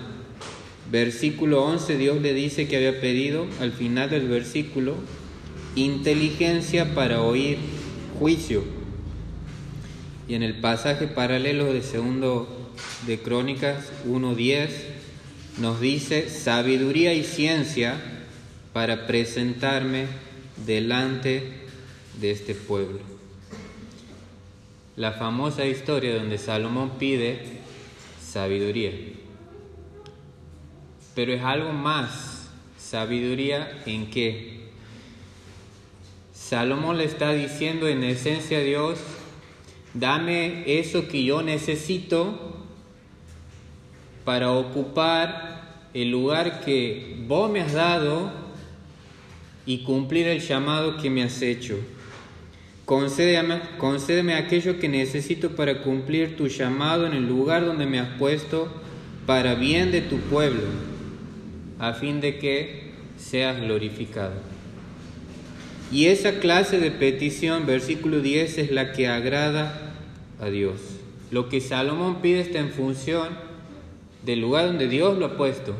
Versículo 0.90 1.62
11, 1.62 1.96
Dios 1.96 2.20
le 2.20 2.34
dice 2.34 2.66
que 2.66 2.76
había 2.76 3.00
pedido, 3.00 3.46
al 3.60 3.70
final 3.70 4.10
del 4.10 4.26
versículo, 4.26 4.96
inteligencia 5.76 6.96
para 6.96 7.22
oír 7.22 7.58
juicio. 8.18 8.64
Y 10.26 10.34
en 10.34 10.42
el 10.42 10.60
pasaje 10.60 11.06
paralelo 11.06 11.72
de 11.72 11.82
segundo 11.82 12.72
de 13.06 13.20
Crónicas 13.20 13.92
1.10 14.04 14.68
nos 15.60 15.80
dice 15.80 16.28
sabiduría 16.28 17.14
y 17.14 17.22
ciencia 17.22 18.00
para 18.72 19.06
presentarme 19.06 20.06
delante 20.66 21.44
de 22.20 22.32
este 22.32 22.56
pueblo. 22.56 23.13
La 24.96 25.12
famosa 25.12 25.66
historia 25.66 26.14
donde 26.14 26.38
Salomón 26.38 26.92
pide 26.98 27.40
sabiduría. 28.20 28.92
Pero 31.14 31.32
es 31.32 31.42
algo 31.42 31.72
más. 31.72 32.50
Sabiduría 32.78 33.82
en 33.86 34.10
qué? 34.10 34.68
Salomón 36.32 36.98
le 36.98 37.04
está 37.04 37.32
diciendo 37.32 37.88
en 37.88 38.04
esencia 38.04 38.58
a 38.58 38.60
Dios, 38.60 39.00
Dame 39.94 40.64
eso 40.66 41.06
que 41.06 41.22
yo 41.22 41.40
necesito 41.42 42.56
para 44.24 44.50
ocupar 44.50 45.88
el 45.94 46.10
lugar 46.10 46.64
que 46.64 47.16
vos 47.28 47.48
me 47.48 47.60
has 47.60 47.72
dado 47.72 48.32
y 49.64 49.84
cumplir 49.84 50.26
el 50.26 50.40
llamado 50.40 50.96
que 50.96 51.10
me 51.10 51.22
has 51.22 51.40
hecho. 51.42 51.78
Concédeme, 52.84 53.60
concédeme 53.78 54.34
aquello 54.34 54.78
que 54.78 54.88
necesito 54.88 55.56
para 55.56 55.80
cumplir 55.80 56.36
tu 56.36 56.48
llamado 56.48 57.06
en 57.06 57.14
el 57.14 57.26
lugar 57.26 57.64
donde 57.64 57.86
me 57.86 57.98
has 57.98 58.18
puesto 58.18 58.68
para 59.24 59.54
bien 59.54 59.90
de 59.90 60.02
tu 60.02 60.18
pueblo, 60.18 60.64
a 61.78 61.94
fin 61.94 62.20
de 62.20 62.38
que 62.38 62.92
seas 63.16 63.58
glorificado. 63.58 64.34
Y 65.90 66.06
esa 66.06 66.40
clase 66.40 66.78
de 66.78 66.90
petición, 66.90 67.64
versículo 67.64 68.20
10, 68.20 68.58
es 68.58 68.70
la 68.70 68.92
que 68.92 69.08
agrada 69.08 69.94
a 70.38 70.50
Dios. 70.50 70.80
Lo 71.30 71.48
que 71.48 71.62
Salomón 71.62 72.20
pide 72.20 72.40
está 72.40 72.58
en 72.58 72.70
función 72.70 73.28
del 74.24 74.40
lugar 74.40 74.66
donde 74.66 74.88
Dios 74.88 75.16
lo 75.16 75.26
ha 75.26 75.36
puesto 75.38 75.74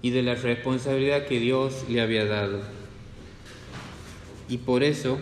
y 0.00 0.10
de 0.10 0.22
la 0.22 0.36
responsabilidad 0.36 1.26
que 1.26 1.40
Dios 1.40 1.84
le 1.88 2.00
había 2.00 2.24
dado. 2.24 2.60
Y 4.48 4.58
por 4.58 4.84
eso 4.84 5.18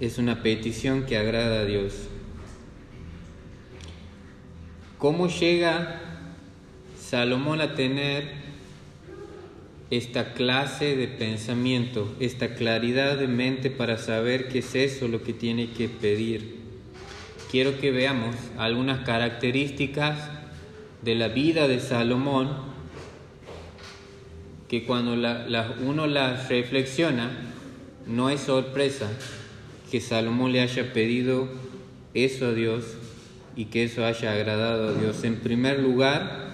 es 0.00 0.18
una 0.18 0.42
petición 0.42 1.06
que 1.06 1.16
agrada 1.16 1.60
a 1.60 1.64
Dios. 1.64 1.94
¿Cómo 4.98 5.28
llega 5.28 6.00
Salomón 6.98 7.60
a 7.60 7.74
tener 7.74 8.46
esta 9.90 10.34
clase 10.34 10.96
de 10.96 11.06
pensamiento, 11.06 12.14
esta 12.18 12.54
claridad 12.54 13.16
de 13.16 13.28
mente 13.28 13.70
para 13.70 13.98
saber 13.98 14.48
qué 14.48 14.58
es 14.58 14.74
eso 14.74 15.08
lo 15.08 15.22
que 15.22 15.32
tiene 15.32 15.70
que 15.70 15.88
pedir? 15.88 16.56
Quiero 17.50 17.78
que 17.78 17.90
veamos 17.90 18.34
algunas 18.58 19.04
características 19.04 20.30
de 21.02 21.14
la 21.14 21.28
vida 21.28 21.68
de 21.68 21.80
Salomón 21.80 22.50
que 24.68 24.84
cuando 24.84 25.12
uno 25.84 26.06
las 26.06 26.48
reflexiona 26.48 27.30
no 28.06 28.30
es 28.30 28.40
sorpresa, 28.40 29.08
que 29.90 30.00
Salomón 30.00 30.52
le 30.52 30.60
haya 30.60 30.92
pedido 30.92 31.48
eso 32.14 32.46
a 32.46 32.52
Dios 32.52 32.84
y 33.54 33.66
que 33.66 33.84
eso 33.84 34.04
haya 34.04 34.32
agradado 34.32 34.88
a 34.88 34.92
Dios. 34.92 35.24
En 35.24 35.36
primer 35.36 35.80
lugar, 35.80 36.50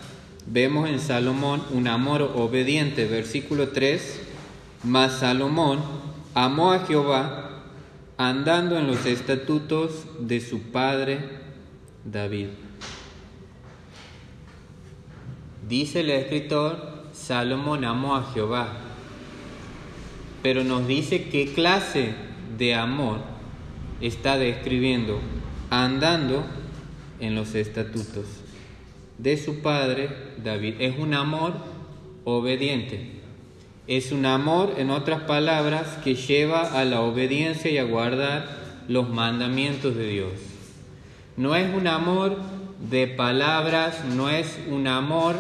vemos 0.46 0.88
en 0.88 1.00
Salomón 1.00 1.62
un 1.70 1.88
amor 1.88 2.22
obediente, 2.34 3.06
versículo 3.06 3.68
3, 3.68 4.20
mas 4.84 5.20
Salomón 5.20 5.80
amó 6.34 6.72
a 6.72 6.80
Jehová 6.86 7.64
andando 8.16 8.78
en 8.78 8.86
los 8.86 9.06
estatutos 9.06 10.06
de 10.20 10.40
su 10.40 10.60
padre 10.70 11.20
David. 12.04 12.48
Dice 15.68 16.00
el 16.00 16.10
escritor, 16.10 17.06
Salomón 17.12 17.84
amó 17.84 18.16
a 18.16 18.32
Jehová, 18.32 18.68
pero 20.42 20.64
nos 20.64 20.86
dice 20.86 21.28
qué 21.30 21.52
clase 21.54 22.14
de 22.62 22.76
amor 22.76 23.18
está 24.00 24.38
describiendo 24.38 25.18
andando 25.68 26.44
en 27.18 27.34
los 27.34 27.56
estatutos 27.56 28.24
de 29.18 29.36
su 29.36 29.62
padre 29.62 30.08
David. 30.44 30.74
Es 30.78 30.96
un 30.96 31.12
amor 31.14 31.54
obediente. 32.22 33.20
Es 33.88 34.12
un 34.12 34.26
amor, 34.26 34.74
en 34.78 34.90
otras 34.90 35.22
palabras, 35.22 35.98
que 36.04 36.14
lleva 36.14 36.78
a 36.80 36.84
la 36.84 37.00
obediencia 37.00 37.68
y 37.68 37.78
a 37.78 37.82
guardar 37.82 38.46
los 38.86 39.08
mandamientos 39.08 39.96
de 39.96 40.06
Dios. 40.06 40.32
No 41.36 41.56
es 41.56 41.68
un 41.74 41.88
amor 41.88 42.36
de 42.88 43.08
palabras, 43.08 44.04
no 44.04 44.30
es 44.30 44.60
un 44.70 44.86
amor 44.86 45.34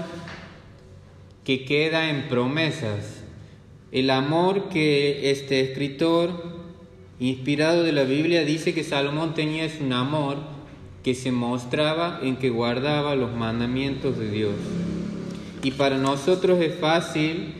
que 1.44 1.64
queda 1.64 2.10
en 2.10 2.26
promesas. 2.26 3.22
El 3.92 4.10
amor 4.10 4.70
que 4.70 5.30
este 5.30 5.60
escritor 5.60 6.51
inspirado 7.20 7.82
de 7.82 7.92
la 7.92 8.04
Biblia, 8.04 8.44
dice 8.44 8.74
que 8.74 8.84
Salomón 8.84 9.34
tenía 9.34 9.68
un 9.80 9.92
amor 9.92 10.38
que 11.02 11.14
se 11.14 11.32
mostraba 11.32 12.20
en 12.22 12.36
que 12.36 12.50
guardaba 12.50 13.16
los 13.16 13.34
mandamientos 13.34 14.18
de 14.18 14.30
Dios. 14.30 14.54
Y 15.62 15.72
para 15.72 15.98
nosotros 15.98 16.60
es 16.60 16.78
fácil 16.78 17.54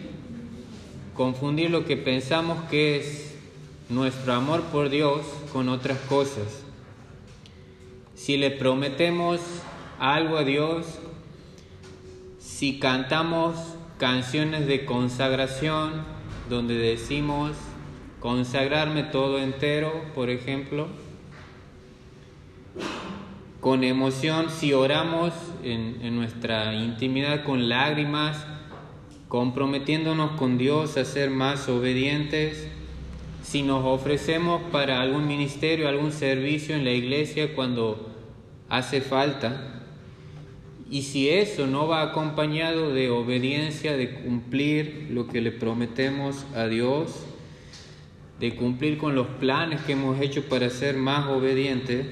confundir 1.15 1.71
lo 1.71 1.85
que 1.85 1.97
pensamos 1.97 2.59
que 2.71 2.97
es 2.97 3.35
nuestro 3.89 4.33
amor 4.33 4.63
por 4.65 4.89
Dios 4.91 5.21
con 5.53 5.69
otras 5.69 5.99
cosas. 6.09 6.63
Si 8.15 8.37
le 8.37 8.51
prometemos 8.51 9.41
algo 9.99 10.39
a 10.39 10.45
Dios, 10.45 10.87
si 12.41 12.79
cantamos 12.79 13.57
canciones 13.99 14.67
de 14.67 14.85
consagración 14.85 16.05
donde 16.49 16.75
decimos 16.75 17.53
consagrarme 18.23 19.03
todo 19.03 19.41
entero, 19.41 19.93
por 20.15 20.31
ejemplo, 20.31 20.87
con 23.61 23.83
emoción, 23.83 24.49
si 24.49 24.73
oramos 24.73 25.33
en, 25.65 26.15
nuestra 26.15 26.73
intimidad 26.73 27.43
con 27.43 27.69
lágrimas, 27.69 28.47
comprometiéndonos 29.27 30.33
con 30.33 30.57
Dios 30.57 30.97
a 30.97 31.05
ser 31.05 31.31
más 31.31 31.69
obedientes, 31.69 32.69
si 33.43 33.63
nos 33.63 33.85
ofrecemos 33.85 34.63
para 34.71 35.01
algún 35.01 35.27
ministerio, 35.27 35.89
algún 35.89 36.13
servicio 36.13 36.77
en 36.77 36.85
la 36.85 36.93
iglesia 36.93 37.57
cuando 37.57 38.09
hace 38.69 39.01
falta, 39.01 39.83
y 40.89 41.03
si 41.03 41.29
eso 41.29 41.67
no 41.67 41.89
va 41.89 42.03
acompañado 42.03 42.95
de 42.95 43.11
obediencia, 43.11 43.97
de 43.97 44.15
cumplir 44.15 45.09
lo 45.11 45.27
que 45.27 45.41
le 45.41 45.51
prometemos 45.51 46.47
a 46.55 46.67
Dios, 46.69 47.27
de 48.43 48.57
cumplir 48.57 48.99
con 48.99 49.15
los 49.15 49.29
planes 49.29 49.83
que 49.83 49.93
hemos 49.93 50.21
hecho 50.21 50.49
para 50.49 50.69
ser 50.69 50.97
más 50.97 51.29
obedientes, 51.29 52.09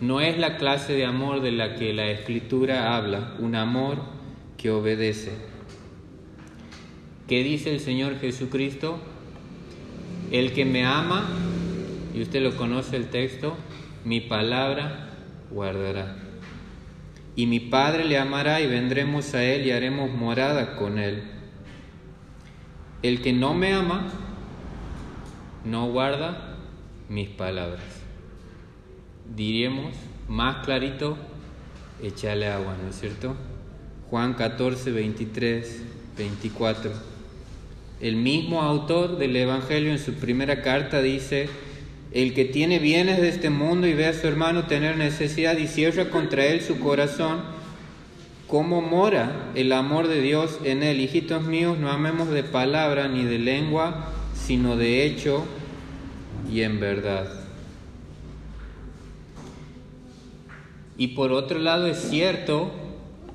no 0.00 0.22
es 0.22 0.38
la 0.38 0.56
clase 0.56 0.94
de 0.94 1.04
amor 1.04 1.42
de 1.42 1.52
la 1.52 1.74
que 1.74 1.92
la 1.92 2.06
escritura 2.06 2.96
habla, 2.96 3.34
un 3.38 3.54
amor 3.54 3.98
que 4.56 4.70
obedece. 4.70 5.32
¿Qué 7.28 7.44
dice 7.44 7.70
el 7.70 7.80
Señor 7.80 8.18
Jesucristo? 8.18 8.98
El 10.32 10.52
que 10.52 10.64
me 10.64 10.86
ama, 10.86 11.28
y 12.14 12.22
usted 12.22 12.42
lo 12.42 12.56
conoce 12.56 12.96
el 12.96 13.10
texto, 13.10 13.58
mi 14.06 14.22
palabra 14.22 15.10
guardará. 15.50 16.16
Y 17.34 17.44
mi 17.44 17.60
Padre 17.60 18.06
le 18.06 18.16
amará 18.16 18.62
y 18.62 18.68
vendremos 18.68 19.34
a 19.34 19.44
Él 19.44 19.66
y 19.66 19.70
haremos 19.70 20.10
morada 20.10 20.76
con 20.76 20.98
Él. 20.98 21.24
El 23.02 23.20
que 23.20 23.34
no 23.34 23.52
me 23.52 23.74
ama, 23.74 24.10
no 25.66 25.90
guarda 25.90 26.56
mis 27.08 27.28
palabras. 27.28 27.82
Diríamos 29.34 29.94
más 30.28 30.64
clarito, 30.64 31.16
échale 32.02 32.46
agua, 32.48 32.76
¿no 32.80 32.90
es 32.90 33.00
cierto? 33.00 33.34
Juan 34.10 34.34
14, 34.34 34.92
23, 34.92 35.82
24. 36.16 36.92
El 38.00 38.16
mismo 38.16 38.62
autor 38.62 39.18
del 39.18 39.34
Evangelio 39.34 39.90
en 39.90 39.98
su 39.98 40.14
primera 40.14 40.62
carta 40.62 41.02
dice, 41.02 41.48
el 42.12 42.34
que 42.34 42.44
tiene 42.44 42.78
bienes 42.78 43.20
de 43.20 43.28
este 43.28 43.50
mundo 43.50 43.86
y 43.88 43.94
ve 43.94 44.06
a 44.06 44.12
su 44.12 44.28
hermano 44.28 44.66
tener 44.66 44.96
necesidad 44.96 45.58
y 45.58 45.66
cierra 45.66 46.10
contra 46.10 46.46
él 46.46 46.60
su 46.60 46.78
corazón, 46.78 47.40
¿cómo 48.46 48.82
mora 48.82 49.50
el 49.56 49.72
amor 49.72 50.06
de 50.06 50.20
Dios 50.20 50.60
en 50.62 50.84
él? 50.84 51.00
Hijitos 51.00 51.42
míos, 51.42 51.78
no 51.78 51.90
amemos 51.90 52.30
de 52.30 52.44
palabra 52.44 53.08
ni 53.08 53.24
de 53.24 53.38
lengua, 53.38 54.12
sino 54.34 54.76
de 54.76 55.04
hecho 55.04 55.44
y 56.50 56.62
en 56.62 56.80
verdad. 56.80 57.28
Y 60.98 61.08
por 61.08 61.32
otro 61.32 61.58
lado 61.58 61.86
es 61.86 61.98
cierto 61.98 62.70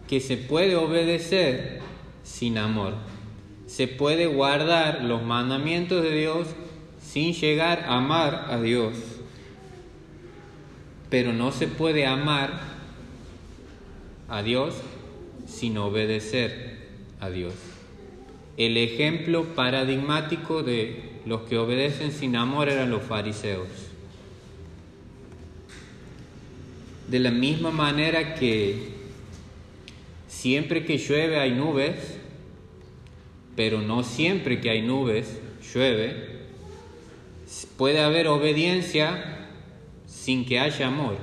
que 0.07 0.19
se 0.19 0.37
puede 0.37 0.75
obedecer 0.75 1.79
sin 2.23 2.57
amor. 2.57 2.93
Se 3.67 3.87
puede 3.87 4.27
guardar 4.27 5.03
los 5.03 5.23
mandamientos 5.23 6.03
de 6.03 6.13
Dios 6.13 6.47
sin 7.01 7.33
llegar 7.33 7.85
a 7.87 7.97
amar 7.97 8.47
a 8.49 8.59
Dios. 8.59 8.95
Pero 11.09 11.33
no 11.33 11.51
se 11.51 11.67
puede 11.67 12.05
amar 12.05 12.61
a 14.27 14.41
Dios 14.41 14.75
sin 15.45 15.77
obedecer 15.77 16.87
a 17.19 17.29
Dios. 17.29 17.53
El 18.57 18.77
ejemplo 18.77 19.43
paradigmático 19.55 20.63
de 20.63 21.10
los 21.25 21.41
que 21.41 21.57
obedecen 21.57 22.11
sin 22.11 22.35
amor 22.35 22.69
eran 22.69 22.89
los 22.89 23.03
fariseos. 23.03 23.67
De 27.07 27.19
la 27.19 27.31
misma 27.31 27.71
manera 27.71 28.35
que 28.35 28.89
siempre 30.27 30.85
que 30.85 30.97
llueve 30.97 31.39
hay 31.39 31.51
nubes, 31.51 31.95
pero 33.55 33.81
no 33.81 34.03
siempre 34.03 34.61
que 34.61 34.69
hay 34.69 34.81
nubes 34.81 35.39
llueve, 35.73 36.41
puede 37.77 37.99
haber 37.99 38.27
obediencia 38.27 39.49
sin 40.07 40.45
que 40.45 40.59
haya 40.59 40.87
amor. 40.87 41.17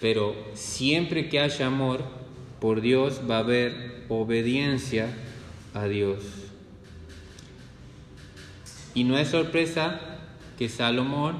Pero 0.00 0.34
siempre 0.54 1.28
que 1.28 1.38
haya 1.38 1.66
amor 1.66 2.02
por 2.60 2.80
Dios 2.80 3.20
va 3.30 3.36
a 3.36 3.40
haber 3.40 4.04
obediencia 4.08 5.08
a 5.74 5.84
Dios. 5.86 6.41
Y 8.94 9.04
no 9.04 9.18
es 9.18 9.28
sorpresa 9.28 10.00
que 10.58 10.68
Salomón 10.68 11.36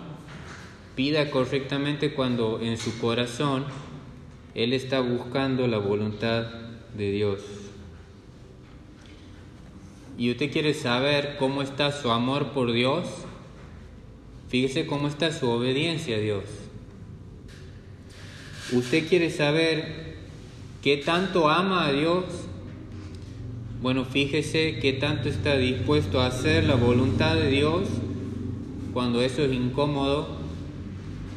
pida 0.97 1.31
correctamente 1.31 2.15
cuando 2.15 2.61
en 2.61 2.77
su 2.79 2.99
corazón 2.99 3.65
él 4.55 4.73
está 4.73 5.01
buscando 5.01 5.67
la 5.67 5.79
voluntad 5.79 6.47
de 6.97 7.11
Dios. 7.11 7.41
Y 10.19 10.31
usted 10.31 10.53
quiere 10.53 10.75
saber 10.75 11.37
cómo 11.39 11.63
está 11.63 11.91
su 11.91 12.11
amor 12.11 12.53
por 12.53 12.73
Dios, 12.73 13.07
fíjese 14.49 14.87
cómo 14.87 15.09
está 15.09 15.33
su 15.33 15.49
obediencia 15.49 16.17
a 16.17 16.21
Dios. 16.21 16.45
Usted 18.73 19.09
quiere 19.09 19.31
saber 19.31 20.17
qué 20.83 20.99
tanto 20.99 21.49
ama 21.49 21.87
a 21.87 21.93
Dios, 21.93 22.25
bueno, 23.83 24.05
fíjese 24.05 24.79
qué 24.79 24.93
tanto 24.93 25.29
está 25.29 25.57
dispuesto 25.57 26.21
a 26.21 26.27
hacer 26.27 26.63
la 26.65 26.77
voluntad 26.77 27.35
de 27.35 27.51
Dios 27.51 27.89
cuando 28.93 29.23
eso 29.23 29.43
es 29.43 29.53
incómodo, 29.53 30.29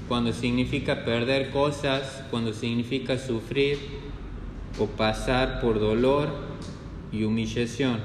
cuando 0.07 0.31
significa 0.31 1.05
perder 1.05 1.49
cosas, 1.49 2.23
cuando 2.29 2.53
significa 2.53 3.17
sufrir 3.17 3.79
o 4.77 4.85
pasar 4.85 5.59
por 5.59 5.79
dolor 5.79 6.29
y 7.11 7.23
humillación. 7.23 7.99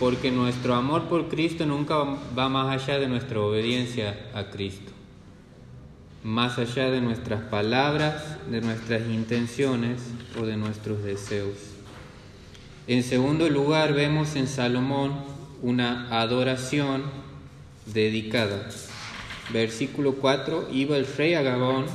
Porque 0.00 0.32
nuestro 0.32 0.74
amor 0.74 1.04
por 1.04 1.28
Cristo 1.28 1.66
nunca 1.66 1.98
va 2.36 2.48
más 2.48 2.82
allá 2.82 2.98
de 2.98 3.06
nuestra 3.06 3.38
obediencia 3.38 4.28
a 4.34 4.50
Cristo, 4.50 4.90
más 6.24 6.58
allá 6.58 6.90
de 6.90 7.00
nuestras 7.00 7.42
palabras, 7.42 8.38
de 8.50 8.60
nuestras 8.60 9.02
intenciones 9.08 10.00
o 10.40 10.44
de 10.44 10.56
nuestros 10.56 11.04
deseos. 11.04 11.69
En 12.90 13.04
segundo 13.04 13.48
lugar, 13.48 13.94
vemos 13.94 14.34
en 14.34 14.48
Salomón 14.48 15.12
una 15.62 16.08
adoración 16.10 17.04
dedicada. 17.86 18.68
Versículo 19.52 20.16
4, 20.16 20.70
iba 20.72 20.96
el 20.96 21.06
rey 21.06 21.34
a 21.34 21.42
Gabón, 21.42 21.86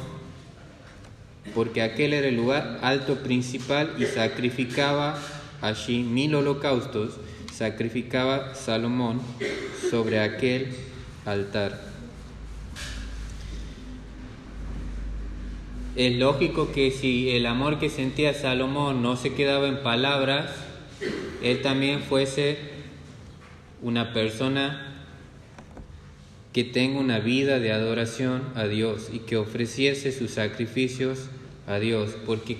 porque 1.53 1.81
aquel 1.81 2.13
era 2.13 2.29
el 2.29 2.37
lugar 2.37 2.79
alto 2.81 3.15
principal 3.15 3.93
y 3.99 4.05
sacrificaba 4.05 5.19
allí 5.59 6.01
mil 6.01 6.33
holocaustos, 6.33 7.17
sacrificaba 7.53 8.55
Salomón 8.55 9.19
sobre 9.91 10.21
aquel 10.21 10.69
altar. 11.25 11.77
Es 15.97 16.15
lógico 16.15 16.71
que 16.71 16.89
si 16.89 17.31
el 17.31 17.47
amor 17.47 17.79
que 17.79 17.89
sentía 17.89 18.33
Salomón 18.33 19.01
no 19.01 19.17
se 19.17 19.33
quedaba 19.33 19.67
en 19.67 19.83
palabras, 19.83 20.64
él 21.45 21.61
también 21.61 22.01
fuese 22.01 22.57
una 23.83 24.13
persona 24.13 25.05
que 26.53 26.63
tenga 26.63 26.99
una 26.99 27.19
vida 27.19 27.59
de 27.59 27.71
adoración 27.71 28.41
a 28.55 28.63
Dios 28.63 29.11
y 29.13 29.19
que 29.19 29.37
ofreciese 29.37 30.11
sus 30.11 30.31
sacrificios 30.31 31.29
a 31.67 31.77
Dios, 31.77 32.17
porque 32.25 32.57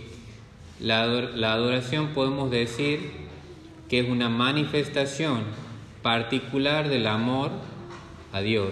la, 0.79 1.01
adoración 1.01 2.09
podemos 2.09 2.51
decir 2.51 2.99
que 3.89 4.01
es 4.01 4.07
una 4.07 4.29
manifestación 4.29 5.41
particular 6.03 6.87
del 6.87 7.07
amor 7.07 7.49
a 8.33 8.41
Dios. 8.41 8.69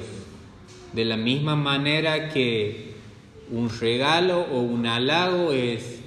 De 0.93 1.05
la 1.05 1.17
misma 1.17 1.55
manera 1.55 2.29
que 2.29 2.93
un 3.49 3.67
regalo 3.79 4.41
o 4.41 4.59
un 4.59 4.85
halago 4.85 5.53
es 5.53 6.01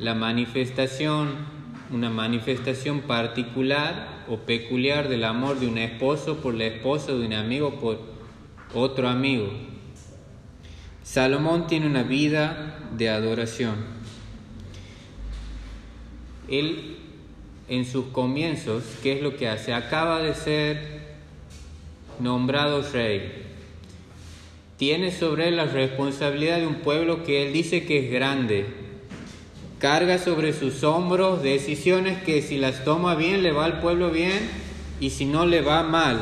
la 0.00 0.16
manifestación 0.16 1.55
una 1.90 2.10
manifestación 2.10 3.02
particular 3.02 4.24
o 4.28 4.38
peculiar 4.38 5.08
del 5.08 5.24
amor 5.24 5.60
de 5.60 5.68
un 5.68 5.78
esposo 5.78 6.38
por 6.38 6.54
la 6.54 6.66
esposa, 6.66 7.12
de 7.12 7.26
un 7.26 7.32
amigo 7.32 7.78
por 7.78 8.00
otro 8.74 9.08
amigo. 9.08 9.48
Salomón 11.02 11.66
tiene 11.66 11.86
una 11.86 12.02
vida 12.02 12.78
de 12.96 13.08
adoración. 13.08 13.76
Él 16.48 16.96
en 17.68 17.84
sus 17.84 18.06
comienzos, 18.06 18.84
¿qué 19.02 19.12
es 19.12 19.22
lo 19.22 19.36
que 19.36 19.48
hace? 19.48 19.72
Acaba 19.72 20.20
de 20.20 20.34
ser 20.34 21.00
nombrado 22.20 22.82
rey. 22.92 23.44
Tiene 24.76 25.10
sobre 25.10 25.48
él 25.48 25.56
la 25.56 25.64
responsabilidad 25.64 26.58
de 26.58 26.66
un 26.66 26.76
pueblo 26.76 27.24
que 27.24 27.46
él 27.46 27.52
dice 27.52 27.84
que 27.86 28.06
es 28.06 28.12
grande, 28.12 28.66
carga 29.78 30.18
sobre 30.18 30.52
sus 30.52 30.82
hombros 30.84 31.42
decisiones 31.42 32.22
que 32.22 32.40
si 32.40 32.56
las 32.56 32.84
toma 32.84 33.14
bien 33.14 33.42
le 33.42 33.52
va 33.52 33.66
al 33.66 33.80
pueblo 33.80 34.10
bien 34.10 34.48
y 35.00 35.10
si 35.10 35.26
no 35.26 35.44
le 35.44 35.60
va 35.60 35.82
mal. 35.82 36.18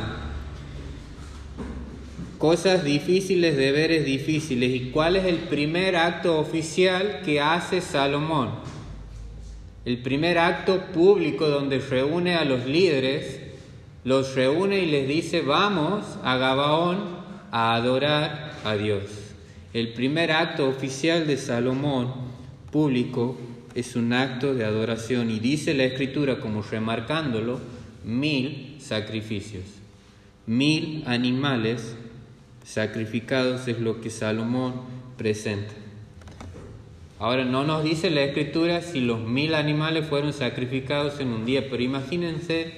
Cosas 2.39 2.85
difíciles, 2.85 3.57
deberes 3.57 4.05
difíciles. 4.05 4.75
¿Y 4.75 4.91
cuál 4.91 5.17
es 5.17 5.25
el 5.25 5.39
primer 5.39 5.97
acto 5.97 6.39
oficial 6.39 7.21
que 7.25 7.41
hace 7.41 7.81
Salomón? 7.81 8.51
El 9.85 9.99
primer 9.99 10.39
acto 10.39 10.87
público 10.93 11.49
donde 11.49 11.79
reúne 11.79 12.35
a 12.35 12.45
los 12.45 12.67
líderes, 12.67 13.41
los 14.03 14.35
reúne 14.35 14.81
y 14.81 14.87
les 14.87 15.07
dice, 15.07 15.43
vamos 15.43 16.05
a 16.25 16.37
Gabaón 16.37 16.99
a 17.51 17.75
adorar 17.75 18.53
a 18.65 18.75
Dios. 18.75 19.05
El 19.73 19.93
primer 19.93 20.33
acto 20.33 20.69
oficial 20.69 21.27
de 21.27 21.37
Salomón 21.37 22.34
público 22.75 23.37
es 23.77 23.95
un 23.95 24.13
acto 24.13 24.53
de 24.53 24.65
adoración 24.65 25.31
y 25.31 25.39
dice 25.39 25.75
la 25.75 25.85
escritura 25.85 26.41
como 26.41 26.61
remarcándolo, 26.61 27.61
mil 28.03 28.75
sacrificios, 28.81 29.63
mil 30.45 31.05
animales 31.07 31.95
sacrificados 32.65 33.69
es 33.69 33.79
lo 33.79 34.01
que 34.01 34.11
Salomón 34.11 34.75
presenta. 35.17 35.73
Ahora 37.21 37.45
no 37.45 37.63
nos 37.63 37.85
dice 37.85 38.11
la 38.11 38.25
escritura 38.25 38.83
si 38.83 39.01
los 39.01 39.21
mil 39.21 39.55
animales 39.55 40.09
fueron 40.09 40.33
sacrificados 40.33 41.21
en 41.21 41.29
un 41.29 41.47
día, 41.47 41.71
pero 41.71 41.81
imagínense 41.81 42.73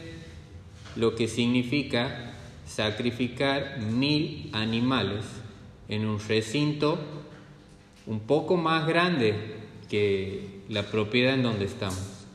lo 0.94 1.14
que 1.14 1.26
significa 1.26 2.34
sacrificar 2.66 3.78
mil 3.78 4.50
animales 4.52 5.24
en 5.88 6.04
un 6.04 6.18
recinto 6.20 6.98
un 8.06 8.20
poco 8.20 8.58
más 8.58 8.86
grande 8.86 9.64
que 9.88 10.62
la 10.68 10.84
propiedad 10.84 11.34
en 11.34 11.42
donde 11.42 11.64
estamos. 11.64 12.26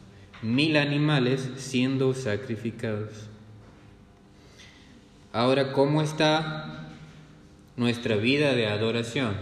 Mil 0.42 0.78
animales 0.78 1.50
siendo 1.58 2.14
sacrificados. 2.14 3.30
Ahora, 5.34 5.72
¿cómo 5.72 6.02
está 6.02 6.90
nuestra 7.78 8.16
vida 8.16 8.54
de 8.54 8.68
adoración? 8.68 9.36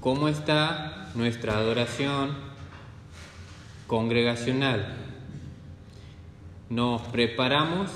¿Cómo 0.00 0.28
está 0.28 1.10
nuestra 1.14 1.56
adoración 1.56 2.36
congregacional? 3.86 4.94
¿Nos 6.70 7.02
preparamos 7.02 7.90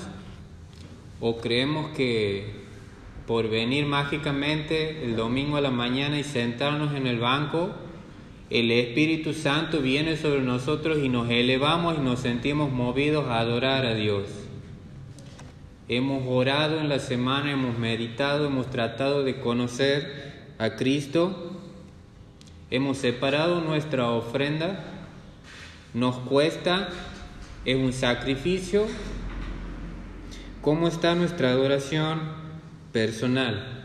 o 1.19 1.37
creemos 1.37 1.91
que 1.95 2.63
por 3.27 3.49
venir 3.49 3.85
mágicamente 3.85 5.05
el 5.05 5.15
domingo 5.15 5.57
a 5.57 5.61
la 5.61 5.71
mañana 5.71 6.19
y 6.19 6.23
sentarnos 6.23 6.93
en 6.95 7.07
el 7.07 7.19
banco 7.19 7.71
el 8.49 8.71
Espíritu 8.71 9.33
Santo 9.33 9.79
viene 9.79 10.17
sobre 10.17 10.41
nosotros 10.41 10.99
y 11.01 11.09
nos 11.09 11.29
elevamos 11.29 11.97
y 11.97 12.01
nos 12.01 12.19
sentimos 12.19 12.71
movidos 12.71 13.27
a 13.27 13.39
adorar 13.39 13.85
a 13.85 13.95
Dios. 13.95 14.27
Hemos 15.87 16.23
orado 16.27 16.79
en 16.79 16.89
la 16.89 16.99
semana, 16.99 17.51
hemos 17.51 17.77
meditado, 17.77 18.47
hemos 18.47 18.69
tratado 18.69 19.23
de 19.23 19.39
conocer 19.39 20.33
a 20.59 20.75
Cristo, 20.75 21.59
hemos 22.69 22.97
separado 22.97 23.61
nuestra 23.61 24.09
ofrenda, 24.09 24.83
nos 25.93 26.17
cuesta, 26.17 26.89
es 27.65 27.75
un 27.75 27.93
sacrificio. 27.93 28.87
¿Cómo 30.61 30.87
está 30.87 31.15
nuestra 31.15 31.51
adoración 31.51 32.21
personal? 32.91 33.83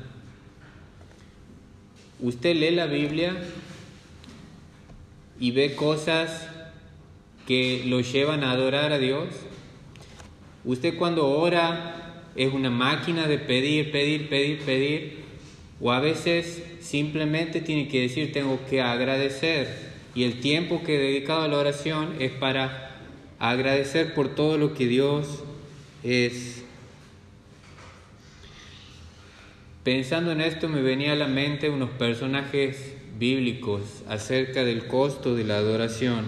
Usted 2.21 2.55
lee 2.55 2.75
la 2.75 2.87
Biblia 2.87 3.37
y 5.41 5.51
ve 5.53 5.75
cosas 5.75 6.49
que 7.47 7.83
lo 7.87 8.01
llevan 8.01 8.45
a 8.45 8.53
adorar 8.53 8.93
a 8.93 8.99
Dios. 8.99 9.29
Usted 10.65 10.97
cuando 10.97 11.29
ora 11.29 12.25
es 12.37 12.53
una 12.53 12.71
máquina 12.71 13.27
de 13.27 13.39
pedir, 13.39 13.91
pedir, 13.91 14.29
pedir, 14.29 14.61
pedir, 14.61 15.19
o 15.81 15.93
a 15.93 16.01
veces 16.01 16.63
simplemente 16.81 17.61
tiene 17.61 17.89
que 17.89 18.03
decir 18.03 18.33
tengo 18.33 18.59
que 18.69 18.81
agradecer 18.81 19.89
y 20.15 20.25
el 20.25 20.41
tiempo 20.41 20.83
que 20.83 20.97
he 20.97 20.99
dedicado 20.99 21.43
a 21.43 21.49
la 21.49 21.59
oración 21.59 22.17
es 22.19 22.33
para 22.33 22.97
agradecer 23.39 24.15
por 24.15 24.35
todo 24.35 24.59
lo 24.59 24.75
que 24.75 24.87
Dios 24.87 25.45
es. 26.03 26.65
Pensando 29.85 30.33
en 30.33 30.41
esto 30.41 30.69
me 30.69 30.83
venía 30.83 31.13
a 31.13 31.17
la 31.17 31.29
mente 31.29 31.71
unos 31.71 31.91
personajes 31.91 32.98
bíblicos 33.19 33.83
acerca 34.09 34.65
del 34.65 34.87
costo 34.87 35.35
de 35.35 35.45
la 35.45 35.57
adoración. 35.57 36.25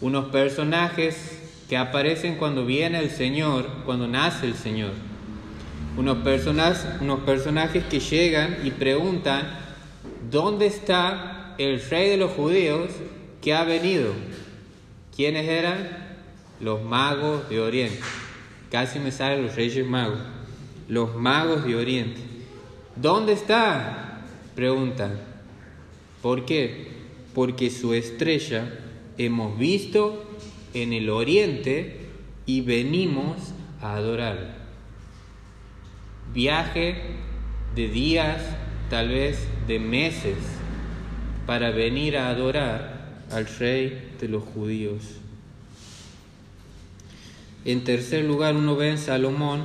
Unos 0.00 0.26
personajes 0.26 1.40
que 1.68 1.76
aparecen 1.76 2.36
cuando 2.36 2.66
viene 2.66 2.98
el 2.98 3.10
Señor, 3.10 3.68
cuando 3.84 4.08
nace 4.08 4.46
el 4.46 4.54
Señor. 4.54 4.92
Unos, 5.96 6.18
personas, 6.18 6.86
unos 7.00 7.20
personajes 7.20 7.84
que 7.84 8.00
llegan 8.00 8.58
y 8.64 8.72
preguntan, 8.72 9.46
¿dónde 10.30 10.66
está 10.66 11.54
el 11.58 11.80
rey 11.88 12.10
de 12.10 12.16
los 12.16 12.32
judíos 12.32 12.90
que 13.40 13.54
ha 13.54 13.64
venido? 13.64 14.12
¿Quiénes 15.14 15.48
eran? 15.48 16.04
Los 16.60 16.82
magos 16.82 17.48
de 17.48 17.60
Oriente. 17.60 18.00
Casi 18.70 18.98
me 18.98 19.12
salen 19.12 19.44
los 19.44 19.54
reyes 19.54 19.86
magos. 19.86 20.18
Los 20.88 21.14
magos 21.14 21.64
de 21.64 21.76
Oriente. 21.76 22.20
¿Dónde 22.96 23.32
está? 23.32 24.20
Preguntan. 24.56 25.33
¿Por 26.24 26.46
qué? 26.46 26.86
Porque 27.34 27.68
su 27.68 27.92
estrella 27.92 28.78
hemos 29.18 29.58
visto 29.58 30.24
en 30.72 30.94
el 30.94 31.10
oriente 31.10 31.98
y 32.46 32.62
venimos 32.62 33.36
a 33.82 33.96
adorar. 33.96 34.56
Viaje 36.32 36.96
de 37.74 37.88
días, 37.88 38.40
tal 38.88 39.10
vez 39.10 39.46
de 39.66 39.78
meses, 39.78 40.38
para 41.44 41.72
venir 41.72 42.16
a 42.16 42.30
adorar 42.30 43.20
al 43.30 43.44
rey 43.44 44.12
de 44.18 44.28
los 44.28 44.44
judíos. 44.44 45.02
En 47.66 47.84
tercer 47.84 48.24
lugar, 48.24 48.56
uno 48.56 48.76
ve 48.76 48.92
en 48.92 48.98
Salomón 48.98 49.64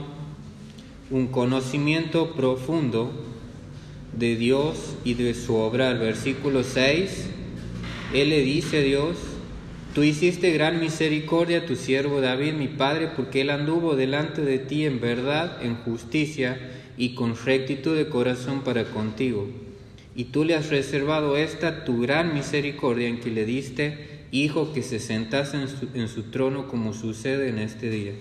un 1.09 1.27
conocimiento 1.27 2.35
profundo 2.35 3.28
de 4.13 4.35
Dios 4.35 4.95
y 5.03 5.13
de 5.13 5.33
su 5.33 5.55
obra. 5.55 5.93
versículo 5.93 6.63
6, 6.63 7.27
él 8.13 8.29
le 8.29 8.41
dice 8.41 8.79
a 8.79 8.81
Dios, 8.81 9.17
Tú 9.93 10.03
hiciste 10.03 10.51
gran 10.51 10.79
misericordia 10.79 11.59
a 11.59 11.65
tu 11.65 11.75
siervo 11.75 12.21
David, 12.21 12.53
mi 12.53 12.67
padre, 12.67 13.09
porque 13.15 13.41
él 13.41 13.49
anduvo 13.49 13.95
delante 13.95 14.43
de 14.43 14.59
ti 14.59 14.85
en 14.85 15.01
verdad, 15.01 15.63
en 15.63 15.77
justicia 15.77 16.59
y 16.95 17.15
con 17.15 17.35
rectitud 17.35 17.97
de 17.97 18.07
corazón 18.07 18.61
para 18.61 18.85
contigo. 18.85 19.47
Y 20.15 20.25
tú 20.25 20.45
le 20.45 20.55
has 20.55 20.69
reservado 20.69 21.37
esta 21.37 21.85
tu 21.85 22.01
gran 22.01 22.35
misericordia 22.35 23.07
en 23.07 23.19
que 23.19 23.31
le 23.31 23.45
diste 23.45 24.27
hijo 24.31 24.73
que 24.73 24.83
se 24.83 24.99
sentase 24.99 25.57
en 25.57 25.67
su, 25.67 25.87
en 25.95 26.07
su 26.07 26.23
trono 26.23 26.67
como 26.67 26.93
sucede 26.93 27.49
en 27.49 27.57
este 27.57 27.89
día. 27.89 28.13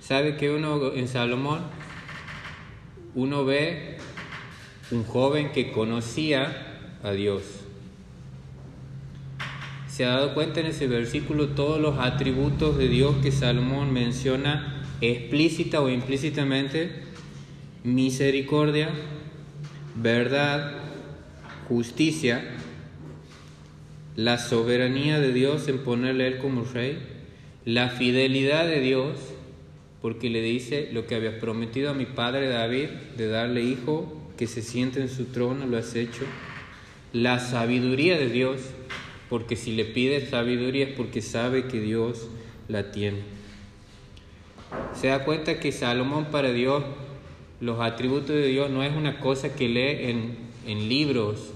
¿Sabe 0.00 0.36
que 0.36 0.50
uno 0.50 0.94
en 0.94 1.08
Salomón, 1.08 1.60
uno 3.14 3.44
ve 3.44 3.95
un 4.90 5.04
joven 5.04 5.52
que 5.52 5.72
conocía 5.72 6.98
a 7.02 7.12
Dios? 7.12 7.42
se 9.96 10.04
ha 10.04 10.10
dado 10.10 10.34
cuenta 10.34 10.60
en 10.60 10.66
ese 10.66 10.88
versículo 10.88 11.48
todos 11.48 11.80
los 11.80 11.98
atributos 11.98 12.76
de 12.76 12.86
Dios 12.86 13.16
que 13.22 13.32
Salomón 13.32 13.94
menciona 13.94 14.84
explícita 15.00 15.80
o 15.80 15.88
implícitamente, 15.88 16.90
misericordia, 17.82 18.90
verdad, 19.94 20.74
justicia, 21.66 22.44
la 24.16 24.36
soberanía 24.36 25.18
de 25.18 25.32
Dios 25.32 25.66
en 25.66 25.78
ponerle 25.78 26.24
a 26.24 26.26
él 26.26 26.38
como 26.40 26.64
rey, 26.64 26.98
la 27.64 27.88
fidelidad 27.88 28.66
de 28.66 28.80
Dios, 28.80 29.16
porque 30.02 30.28
le 30.28 30.42
dice 30.42 30.90
lo 30.92 31.06
que 31.06 31.14
había 31.14 31.40
prometido 31.40 31.90
a 31.90 31.94
mi 31.94 32.04
padre 32.04 32.50
David 32.50 32.88
de 33.16 33.28
darle 33.28 33.62
hijo 33.62 34.25
que 34.36 34.46
se 34.46 34.62
siente 34.62 35.00
en 35.00 35.08
su 35.08 35.26
trono, 35.26 35.66
lo 35.66 35.78
has 35.78 35.94
hecho, 35.94 36.24
la 37.12 37.38
sabiduría 37.38 38.18
de 38.18 38.28
Dios, 38.28 38.60
porque 39.28 39.56
si 39.56 39.72
le 39.72 39.84
pide 39.84 40.26
sabiduría 40.28 40.86
es 40.86 40.94
porque 40.94 41.22
sabe 41.22 41.66
que 41.66 41.80
Dios 41.80 42.28
la 42.68 42.90
tiene. 42.90 43.20
Se 44.94 45.08
da 45.08 45.24
cuenta 45.24 45.60
que 45.60 45.72
Salomón 45.72 46.26
para 46.26 46.52
Dios, 46.52 46.84
los 47.60 47.80
atributos 47.80 48.30
de 48.30 48.46
Dios 48.48 48.70
no 48.70 48.82
es 48.82 48.94
una 48.94 49.20
cosa 49.20 49.54
que 49.54 49.68
lee 49.68 50.10
en, 50.10 50.36
en 50.66 50.88
libros 50.88 51.52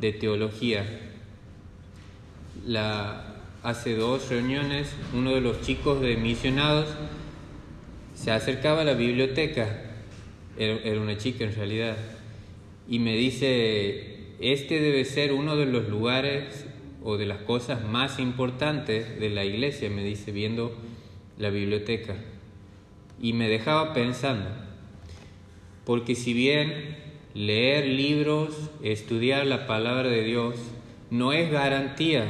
de 0.00 0.12
teología. 0.12 0.86
La, 2.66 3.30
hace 3.62 3.94
dos 3.94 4.28
reuniones, 4.28 4.92
uno 5.14 5.32
de 5.32 5.40
los 5.40 5.60
chicos 5.62 6.00
de 6.00 6.16
misionados 6.16 6.86
se 8.14 8.30
acercaba 8.30 8.82
a 8.82 8.84
la 8.84 8.94
biblioteca, 8.94 9.89
era 10.58 11.00
una 11.00 11.16
chica 11.16 11.44
en 11.44 11.54
realidad, 11.54 11.96
y 12.88 12.98
me 12.98 13.16
dice, 13.16 14.34
este 14.40 14.80
debe 14.80 15.04
ser 15.04 15.32
uno 15.32 15.56
de 15.56 15.66
los 15.66 15.88
lugares 15.88 16.66
o 17.02 17.16
de 17.16 17.26
las 17.26 17.38
cosas 17.42 17.84
más 17.84 18.18
importantes 18.18 19.20
de 19.20 19.30
la 19.30 19.44
iglesia, 19.44 19.88
me 19.90 20.02
dice, 20.02 20.32
viendo 20.32 20.76
la 21.38 21.50
biblioteca. 21.50 22.16
Y 23.22 23.32
me 23.32 23.48
dejaba 23.48 23.94
pensando, 23.94 24.48
porque 25.84 26.14
si 26.14 26.32
bien 26.32 26.96
leer 27.34 27.86
libros, 27.86 28.70
estudiar 28.82 29.46
la 29.46 29.66
palabra 29.66 30.08
de 30.08 30.24
Dios, 30.24 30.56
no 31.10 31.32
es 31.32 31.50
garantía 31.50 32.24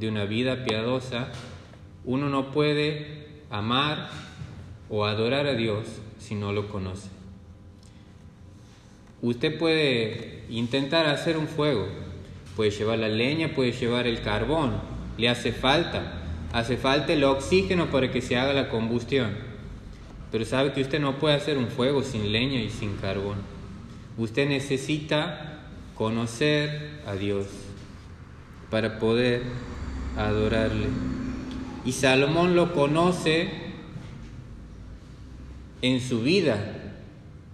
de 0.00 0.08
una 0.08 0.24
vida 0.24 0.64
piadosa, 0.64 1.30
uno 2.04 2.28
no 2.28 2.50
puede 2.50 3.06
amar 3.50 4.08
o 4.90 5.04
adorar 5.04 5.46
a 5.46 5.54
Dios 5.54 5.86
si 6.18 6.34
no 6.34 6.52
lo 6.52 6.68
conoce. 6.68 7.11
Usted 9.22 9.56
puede 9.56 10.42
intentar 10.50 11.06
hacer 11.06 11.38
un 11.38 11.46
fuego, 11.46 11.86
puede 12.56 12.72
llevar 12.72 12.98
la 12.98 13.08
leña, 13.08 13.54
puede 13.54 13.70
llevar 13.70 14.08
el 14.08 14.20
carbón, 14.20 14.72
le 15.16 15.28
hace 15.28 15.52
falta, 15.52 16.20
hace 16.52 16.76
falta 16.76 17.12
el 17.12 17.22
oxígeno 17.22 17.88
para 17.88 18.10
que 18.10 18.20
se 18.20 18.36
haga 18.36 18.52
la 18.52 18.68
combustión. 18.68 19.30
Pero 20.32 20.44
sabe 20.44 20.72
que 20.72 20.80
usted 20.82 20.98
no 20.98 21.20
puede 21.20 21.36
hacer 21.36 21.56
un 21.56 21.68
fuego 21.68 22.02
sin 22.02 22.32
leña 22.32 22.60
y 22.60 22.70
sin 22.70 22.96
carbón. 22.96 23.36
Usted 24.18 24.48
necesita 24.48 25.60
conocer 25.94 27.00
a 27.06 27.14
Dios 27.14 27.46
para 28.70 28.98
poder 28.98 29.42
adorarle. 30.16 30.88
Y 31.84 31.92
Salomón 31.92 32.56
lo 32.56 32.72
conoce 32.72 33.50
en 35.80 36.00
su 36.00 36.22
vida, 36.22 36.81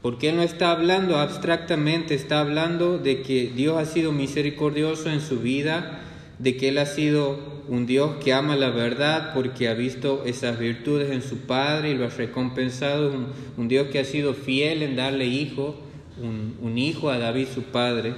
porque 0.03 0.33
no 0.33 0.43
está 0.43 0.71
hablando 0.71 1.17
abstractamente, 1.17 2.15
está 2.15 2.41
hablando 2.41 2.99
de 2.99 3.23
que 3.23 3.51
Dios 3.55 3.77
ha 3.77 3.85
sido 3.85 4.13
misericordioso 4.13 5.11
en 5.11 5.21
su 5.21 5.41
vida, 5.41 6.01
de 6.39 6.57
que 6.57 6.69
Él 6.69 6.79
ha 6.79 6.87
sido 6.87 7.59
un 7.69 7.87
Dios 7.87 8.17
que 8.23 8.33
ama 8.33 8.57
la 8.57 8.71
verdad 8.71 9.33
porque 9.35 9.69
ha 9.69 9.75
visto 9.75 10.23
esas 10.25 10.59
virtudes 10.59 11.11
en 11.11 11.21
su 11.21 11.39
Padre 11.39 11.91
y 11.91 11.95
lo 11.95 12.07
ha 12.07 12.11
recompensado, 12.11 13.13
un, 13.57 13.69
Dios 13.69 13.89
que 13.89 13.99
ha 13.99 14.05
sido 14.05 14.35
fiel 14.35 14.83
en 14.83 14.95
darle 14.97 15.27
hijo, 15.27 15.77
un, 16.23 16.57
un 16.63 16.79
hijo 16.79 17.11
a 17.11 17.19
David 17.19 17.49
su 17.53 17.65
Padre. 17.65 18.15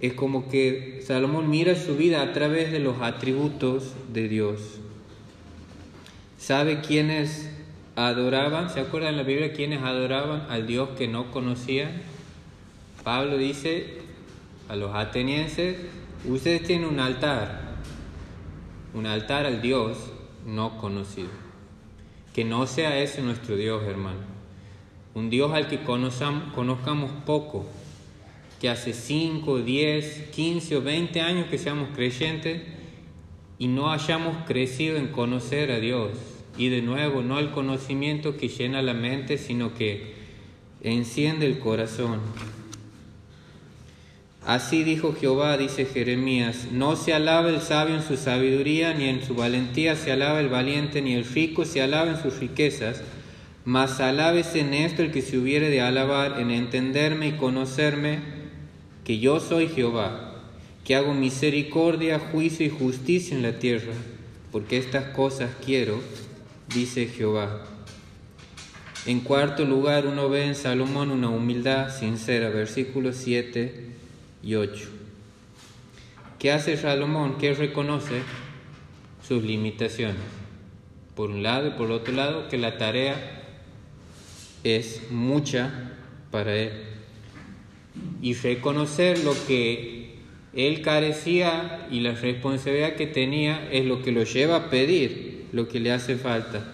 Es 0.00 0.12
como 0.12 0.48
que 0.48 1.02
Salomón 1.04 1.50
mira 1.50 1.74
su 1.74 1.96
vida 1.96 2.22
a 2.22 2.32
través 2.32 2.70
de 2.70 2.78
los 2.78 3.00
atributos 3.00 3.92
de 4.12 4.28
Dios. 4.28 4.60
¿Sabe 6.38 6.80
quién 6.80 7.10
es 7.10 7.48
adoraban, 7.96 8.70
¿se 8.70 8.80
acuerdan 8.80 9.10
en 9.10 9.16
la 9.18 9.22
Biblia 9.22 9.52
quienes 9.52 9.82
adoraban 9.82 10.46
al 10.50 10.66
Dios 10.66 10.90
que 10.98 11.08
no 11.08 11.30
conocían? 11.30 12.02
Pablo 13.02 13.36
dice 13.36 13.98
a 14.68 14.76
los 14.76 14.94
atenienses, 14.94 15.76
ustedes 16.24 16.64
tienen 16.64 16.88
un 16.88 16.98
altar, 16.98 17.76
un 18.94 19.06
altar 19.06 19.46
al 19.46 19.60
Dios 19.62 19.98
no 20.46 20.78
conocido. 20.78 21.28
Que 22.34 22.44
no 22.44 22.66
sea 22.66 22.98
ese 22.98 23.22
nuestro 23.22 23.56
Dios, 23.56 23.84
hermano. 23.84 24.34
Un 25.14 25.30
Dios 25.30 25.52
al 25.52 25.68
que 25.68 25.80
conozcamos 25.84 27.10
poco, 27.24 27.66
que 28.60 28.68
hace 28.68 28.92
5, 28.92 29.58
10, 29.58 30.30
15 30.30 30.76
o 30.76 30.82
20 30.82 31.20
años 31.20 31.46
que 31.46 31.58
seamos 31.58 31.90
creyentes 31.94 32.62
y 33.58 33.68
no 33.68 33.92
hayamos 33.92 34.44
crecido 34.46 34.96
en 34.96 35.08
conocer 35.08 35.70
a 35.70 35.78
Dios 35.78 36.33
y 36.56 36.68
de 36.68 36.82
nuevo, 36.82 37.22
no 37.22 37.38
el 37.38 37.50
conocimiento 37.50 38.36
que 38.36 38.48
llena 38.48 38.82
la 38.82 38.94
mente, 38.94 39.38
sino 39.38 39.74
que 39.74 40.14
enciende 40.82 41.46
el 41.46 41.58
corazón. 41.58 42.20
Así 44.46 44.84
dijo 44.84 45.14
Jehová, 45.18 45.56
dice 45.56 45.86
Jeremías, 45.86 46.68
no 46.70 46.96
se 46.96 47.14
alaba 47.14 47.48
el 47.48 47.62
sabio 47.62 47.94
en 47.94 48.02
su 48.02 48.18
sabiduría, 48.18 48.92
ni 48.92 49.08
en 49.08 49.24
su 49.24 49.34
valentía 49.34 49.96
se 49.96 50.12
alaba 50.12 50.40
el 50.40 50.50
valiente, 50.50 51.00
ni 51.00 51.14
el 51.14 51.24
rico 51.24 51.64
se 51.64 51.80
alaba 51.80 52.10
en 52.10 52.22
sus 52.22 52.38
riquezas, 52.38 53.02
mas 53.64 54.00
alábese 54.00 54.60
en 54.60 54.74
esto 54.74 55.02
el 55.02 55.10
que 55.10 55.22
se 55.22 55.38
hubiere 55.38 55.70
de 55.70 55.80
alabar, 55.80 56.38
en 56.38 56.50
entenderme 56.50 57.28
y 57.28 57.32
conocerme, 57.32 58.18
que 59.02 59.18
yo 59.18 59.40
soy 59.40 59.68
Jehová, 59.68 60.42
que 60.84 60.94
hago 60.94 61.14
misericordia, 61.14 62.18
juicio 62.18 62.66
y 62.66 62.70
justicia 62.70 63.34
en 63.34 63.42
la 63.42 63.58
tierra, 63.58 63.94
porque 64.52 64.76
estas 64.76 65.04
cosas 65.14 65.50
quiero 65.64 66.00
dice 66.72 67.06
Jehová. 67.06 67.64
En 69.06 69.20
cuarto 69.20 69.64
lugar, 69.64 70.06
uno 70.06 70.28
ve 70.28 70.46
en 70.46 70.54
Salomón 70.54 71.10
una 71.10 71.28
humildad 71.28 71.94
sincera, 71.94 72.48
versículos 72.48 73.16
7 73.16 73.90
y 74.42 74.54
8. 74.54 74.88
¿Qué 76.38 76.52
hace 76.52 76.76
Salomón? 76.76 77.36
¿Qué 77.38 77.54
reconoce? 77.54 78.22
Sus 79.26 79.42
limitaciones. 79.42 80.16
Por 81.14 81.30
un 81.30 81.42
lado 81.42 81.68
y 81.68 81.70
por 81.72 81.90
otro 81.90 82.14
lado, 82.14 82.48
que 82.48 82.58
la 82.58 82.78
tarea 82.78 83.42
es 84.64 85.10
mucha 85.10 85.92
para 86.30 86.54
él. 86.56 86.72
Y 88.20 88.34
reconocer 88.34 89.22
lo 89.22 89.34
que 89.46 90.16
él 90.54 90.82
carecía 90.82 91.86
y 91.90 92.00
la 92.00 92.12
responsabilidad 92.12 92.94
que 92.96 93.06
tenía 93.06 93.68
es 93.70 93.84
lo 93.84 94.02
que 94.02 94.12
lo 94.12 94.24
lleva 94.24 94.56
a 94.56 94.70
pedir 94.70 95.23
lo 95.54 95.68
que 95.68 95.78
le 95.78 95.92
hace 95.92 96.16
falta. 96.16 96.64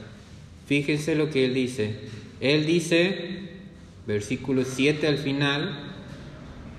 Fíjense 0.67 1.15
lo 1.15 1.29
que 1.31 1.45
él 1.45 1.55
dice. 1.55 1.97
Él 2.41 2.65
dice, 2.65 3.41
versículo 4.07 4.65
7 4.65 5.07
al 5.07 5.19
final, 5.19 5.79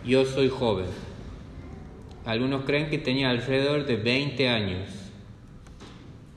yo 0.03 0.25
soy 0.25 0.49
joven. 0.49 0.87
Algunos 2.25 2.65
creen 2.65 2.89
que 2.89 2.97
tenía 2.97 3.29
alrededor 3.29 3.85
de 3.85 3.97
20 3.97 4.49
años. 4.49 4.89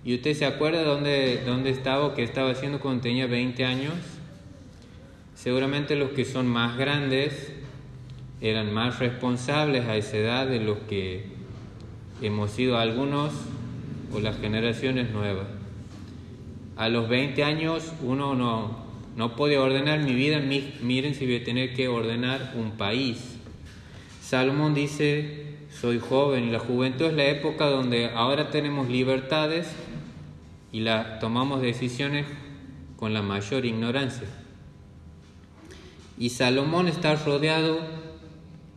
¿Y 0.05 0.15
usted 0.15 0.35
se 0.35 0.45
acuerda 0.45 0.85
dónde, 0.85 1.41
dónde 1.47 1.71
estaba 1.71 2.05
o 2.05 2.15
qué 2.15 2.23
estaba 2.23 2.51
haciendo 2.51 2.79
cuando 2.79 3.03
tenía 3.03 3.27
20 3.27 3.65
años? 3.65 3.95
Seguramente 5.35 5.97
los 5.97 6.11
que 6.11 6.27
son 6.27 6.47
más 6.47 6.77
grandes 6.77 7.53
eran 8.43 8.73
más 8.75 8.99
responsables 8.99 9.87
a 9.87 9.97
esa 9.97 10.19
edad 10.19 10.47
de 10.47 10.61
los 10.61 10.77
que 10.91 11.25
hemos 12.21 12.51
sido 12.51 12.77
algunos 12.77 13.33
o 14.13 14.21
las 14.21 14.39
generaciones 14.39 15.11
nuevas. 15.11 15.54
A 16.77 16.89
los 16.89 17.09
20 17.09 17.45
años 17.45 17.93
uno 18.03 18.35
no, 18.35 18.85
no 19.17 19.37
puede 19.37 19.59
ordenar 19.59 20.01
mi 20.01 20.15
vida, 20.15 20.41
miren 20.41 21.15
si 21.15 21.25
voy 21.25 21.37
a 21.37 21.45
tener 21.45 21.75
que 21.75 21.89
ordenar 21.89 22.55
un 22.57 22.73
país. 22.73 23.37
Salomón 24.21 24.75
dice, 24.75 25.57
soy 25.71 26.01
joven 26.01 26.49
y 26.49 26.51
la 26.51 26.59
juventud 26.59 27.07
es 27.07 27.15
la 27.15 27.27
época 27.27 27.67
donde 27.67 28.11
ahora 28.11 28.51
tenemos 28.51 28.89
libertades 28.89 29.69
y 30.73 30.81
la, 30.81 31.21
tomamos 31.21 31.63
decisiones 31.63 32.27
con 32.97 33.15
la 33.15 33.23
mayor 33.23 33.65
ignorancia. 33.65 34.27
Y 36.19 36.31
Salomón 36.31 36.89
está 36.89 37.15
rodeado 37.17 37.79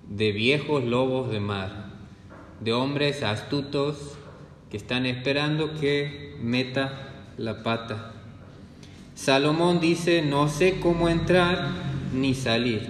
de 0.07 0.31
viejos 0.31 0.83
lobos 0.83 1.31
de 1.31 1.39
mar, 1.39 1.93
de 2.60 2.73
hombres 2.73 3.23
astutos 3.23 4.17
que 4.69 4.77
están 4.77 5.05
esperando 5.05 5.79
que 5.79 6.36
meta 6.41 7.07
la 7.38 7.63
pata. 7.63 8.13
Salomón 9.15 9.80
dice, 9.80 10.21
no 10.21 10.47
sé 10.47 10.80
cómo 10.80 11.10
entrar 11.10 11.69
ni 12.13 12.34
salir. 12.34 12.88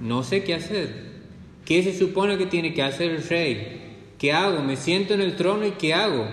No 0.00 0.22
sé 0.22 0.44
qué 0.44 0.54
hacer. 0.54 1.06
¿Qué 1.64 1.82
se 1.82 1.96
supone 1.96 2.38
que 2.38 2.46
tiene 2.46 2.72
que 2.72 2.82
hacer 2.82 3.10
el 3.10 3.22
rey? 3.28 3.82
¿Qué 4.18 4.32
hago? 4.32 4.62
Me 4.62 4.76
siento 4.76 5.14
en 5.14 5.20
el 5.20 5.36
trono 5.36 5.66
y 5.66 5.72
¿qué 5.72 5.92
hago? 5.94 6.26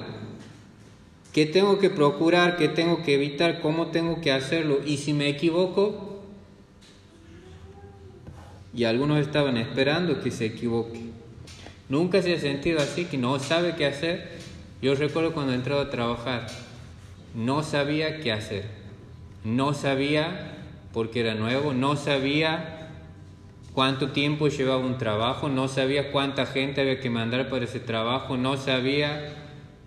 ¿Qué 1.33 1.45
tengo 1.45 1.79
que 1.79 1.89
procurar? 1.89 2.57
¿Qué 2.57 2.67
tengo 2.67 3.01
que 3.01 3.15
evitar? 3.15 3.59
¿Cómo 3.61 3.87
tengo 3.87 4.21
que 4.21 4.31
hacerlo? 4.31 4.79
Y 4.85 4.97
si 4.97 5.13
me 5.13 5.27
equivoco, 5.27 6.21
y 8.75 8.85
algunos 8.85 9.19
estaban 9.19 9.57
esperando 9.57 10.21
que 10.21 10.31
se 10.31 10.45
equivoque. 10.45 10.99
Nunca 11.89 12.21
se 12.21 12.33
ha 12.33 12.39
sentido 12.39 12.79
así, 12.79 13.05
que 13.05 13.17
no 13.17 13.39
sabe 13.39 13.75
qué 13.75 13.85
hacer. 13.85 14.31
Yo 14.81 14.95
recuerdo 14.95 15.33
cuando 15.33 15.53
entraba 15.53 15.83
a 15.83 15.89
trabajar, 15.89 16.47
no 17.33 17.63
sabía 17.63 18.19
qué 18.19 18.31
hacer. 18.31 18.65
No 19.43 19.73
sabía, 19.73 20.57
porque 20.93 21.21
era 21.21 21.35
nuevo, 21.35 21.73
no 21.73 21.95
sabía 21.95 22.89
cuánto 23.73 24.11
tiempo 24.11 24.47
llevaba 24.47 24.85
un 24.85 24.97
trabajo, 24.97 25.49
no 25.49 25.67
sabía 25.67 26.11
cuánta 26.11 26.45
gente 26.45 26.81
había 26.81 26.99
que 26.99 27.09
mandar 27.09 27.49
para 27.49 27.65
ese 27.65 27.79
trabajo, 27.79 28.37
no 28.37 28.57
sabía 28.57 29.33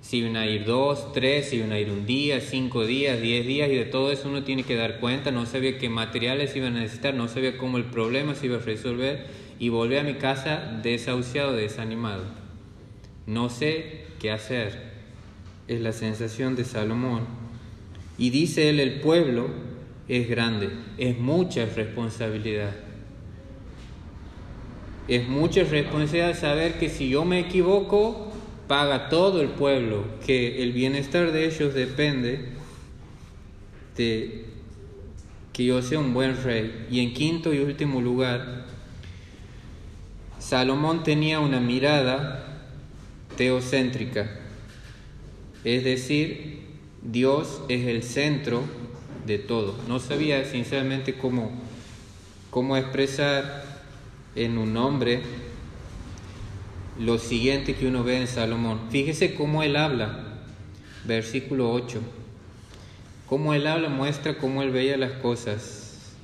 si 0.00 0.18
iban 0.18 0.37
a 0.37 0.46
ir 0.46 0.64
dos, 0.64 1.12
tres, 1.12 1.48
si 1.48 1.56
iban 1.56 1.72
a 1.72 1.78
ir 1.78 1.90
un 1.90 2.06
día, 2.06 2.40
cinco 2.40 2.85
días, 2.85 3.20
diez 3.20 3.46
días, 3.46 3.70
y 3.70 3.76
de 3.76 3.87
todo 3.87 4.12
eso 4.12 4.28
uno 4.28 4.42
tiene 4.42 4.62
que 4.62 4.76
dar 4.76 4.98
cuenta, 4.98 5.30
no 5.30 5.46
sabía 5.46 5.78
qué 5.78 5.88
materiales 5.88 6.54
iban 6.54 6.76
a 6.76 6.80
necesitar, 6.80 7.14
no 7.14 7.28
sabía 7.28 7.56
cómo 7.56 7.78
el 7.78 7.85
problema 7.85 8.35
se 8.35 8.46
iba 8.46 8.56
a 8.56 8.61
resolver, 8.61 9.26
y 9.59 9.68
volví 9.68 9.96
a 9.96 10.02
mi 10.02 10.14
casa 10.14 10.80
desahuciado, 10.82 11.52
desanimado. 11.52 12.24
No 13.26 13.48
sé 13.48 14.04
qué 14.20 14.30
hacer 14.30 14.95
es 15.68 15.81
la 15.81 15.92
sensación 15.92 16.57
de 16.57 16.64
Salomón. 16.64 17.24
Y 18.18 18.31
dice 18.31 18.70
él, 18.70 18.81
el 18.81 19.00
pueblo 19.00 19.48
es 20.09 20.29
grande, 20.29 20.70
es 20.98 21.18
mucha 21.18 21.66
responsabilidad. 21.66 22.74
Es 25.09 25.29
mucha 25.29 25.62
responsabilidad 25.64 26.38
saber 26.38 26.79
que 26.79 26.88
si 26.88 27.09
yo 27.09 27.24
me 27.24 27.40
equivoco, 27.40 28.33
paga 28.68 29.09
todo 29.09 29.40
el 29.40 29.48
pueblo, 29.48 30.05
que 30.24 30.62
el 30.62 30.72
bienestar 30.72 31.33
de 31.33 31.46
ellos 31.46 31.74
depende 31.74 32.48
de 33.96 34.44
que 35.52 35.64
yo 35.64 35.81
sea 35.83 35.98
un 35.98 36.12
buen 36.12 36.42
rey. 36.42 36.87
Y 36.90 37.00
en 37.00 37.14
quinto 37.14 37.55
y 37.55 37.59
último 37.59 38.00
lugar, 38.00 38.66
Salomón 40.38 41.02
tenía 41.02 41.40
una 41.40 41.61
mirada 41.61 42.66
teocéntrica 43.37 44.45
es 45.66 45.83
decir, 45.83 46.61
Dios 47.02 47.61
es 47.68 47.88
el 47.88 48.05
centro 48.05 48.62
de 49.26 49.38
todo. 49.38 49.74
No 49.88 49.98
sabía 49.98 50.44
sinceramente 50.44 51.14
cómo, 51.14 51.50
cómo 52.50 52.76
expresar 52.76 53.64
en 54.37 54.59
un 54.59 54.72
nombre 54.72 55.22
lo 57.00 57.18
siguiente 57.18 57.74
que 57.74 57.88
uno 57.88 58.05
ve 58.05 58.18
en 58.20 58.29
Salomón. 58.29 58.79
Fíjese 58.90 59.35
cómo 59.35 59.64
él 59.64 59.74
habla, 59.74 60.38
versículo 61.05 61.72
8. 61.72 62.00
Cómo 63.29 63.52
él 63.52 63.66
habla 63.66 63.88
muestra 63.88 64.38
cómo 64.38 64.62
él 64.62 64.70
veía 64.70 64.96
las 64.96 65.14
cosas. 65.14 66.14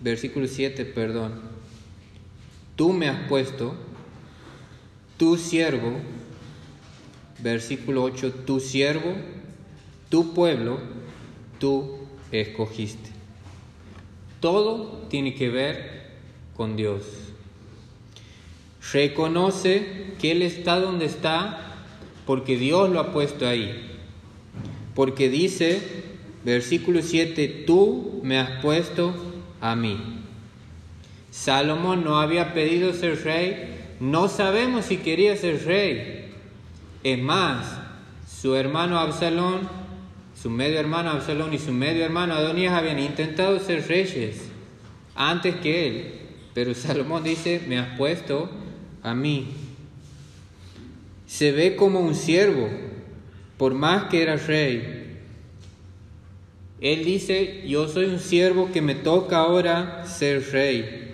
Versículo 0.00 0.46
7, 0.46 0.86
perdón. 0.86 1.42
Tú 2.74 2.94
me 2.94 3.10
has 3.10 3.28
puesto, 3.28 3.74
tu 5.18 5.36
siervo, 5.36 6.00
versículo 7.42 8.02
8, 8.02 8.32
tu 8.46 8.60
siervo, 8.60 9.14
tu 10.08 10.34
pueblo, 10.34 10.78
tú 11.58 11.98
escogiste. 12.32 13.10
Todo 14.40 15.06
tiene 15.08 15.34
que 15.34 15.48
ver 15.48 16.10
con 16.56 16.76
Dios. 16.76 17.02
Reconoce 18.92 20.14
que 20.18 20.32
Él 20.32 20.42
está 20.42 20.80
donde 20.80 21.04
está 21.04 21.76
porque 22.26 22.56
Dios 22.56 22.90
lo 22.90 23.00
ha 23.00 23.12
puesto 23.12 23.46
ahí. 23.46 23.90
Porque 24.94 25.28
dice, 25.28 25.80
versículo 26.44 27.02
7, 27.02 27.64
tú 27.66 28.20
me 28.22 28.38
has 28.38 28.62
puesto 28.62 29.14
a 29.60 29.76
mí. 29.76 29.98
Salomón 31.30 32.04
no 32.04 32.18
había 32.18 32.54
pedido 32.54 32.92
ser 32.92 33.22
rey, 33.24 33.76
no 34.00 34.28
sabemos 34.28 34.86
si 34.86 34.96
quería 34.96 35.36
ser 35.36 35.64
rey, 35.64 36.19
es 37.02 37.18
más, 37.18 37.78
su 38.40 38.54
hermano 38.54 38.98
Absalón, 38.98 39.68
su 40.40 40.50
medio 40.50 40.78
hermano 40.78 41.10
Absalón 41.10 41.52
y 41.52 41.58
su 41.58 41.72
medio 41.72 42.04
hermano 42.04 42.34
Adonías 42.34 42.72
habían 42.72 42.98
intentado 42.98 43.58
ser 43.58 43.86
reyes 43.86 44.48
antes 45.14 45.56
que 45.56 45.86
él. 45.86 46.12
Pero 46.54 46.74
Salomón 46.74 47.22
dice, 47.22 47.62
me 47.68 47.78
has 47.78 47.96
puesto 47.96 48.50
a 49.02 49.14
mí. 49.14 49.48
Se 51.26 51.52
ve 51.52 51.76
como 51.76 52.00
un 52.00 52.14
siervo, 52.14 52.68
por 53.56 53.74
más 53.74 54.04
que 54.04 54.22
era 54.22 54.36
rey. 54.36 55.18
Él 56.80 57.04
dice, 57.04 57.62
yo 57.66 57.88
soy 57.88 58.06
un 58.06 58.18
siervo 58.18 58.70
que 58.72 58.80
me 58.80 58.94
toca 58.94 59.38
ahora 59.38 60.06
ser 60.06 60.50
rey. 60.50 61.12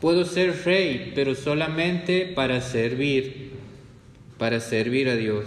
Puedo 0.00 0.24
ser 0.24 0.64
rey, 0.64 1.12
pero 1.14 1.34
solamente 1.34 2.26
para 2.26 2.60
servir 2.60 3.45
para 4.38 4.60
servir 4.60 5.08
a 5.08 5.16
Dios. 5.16 5.46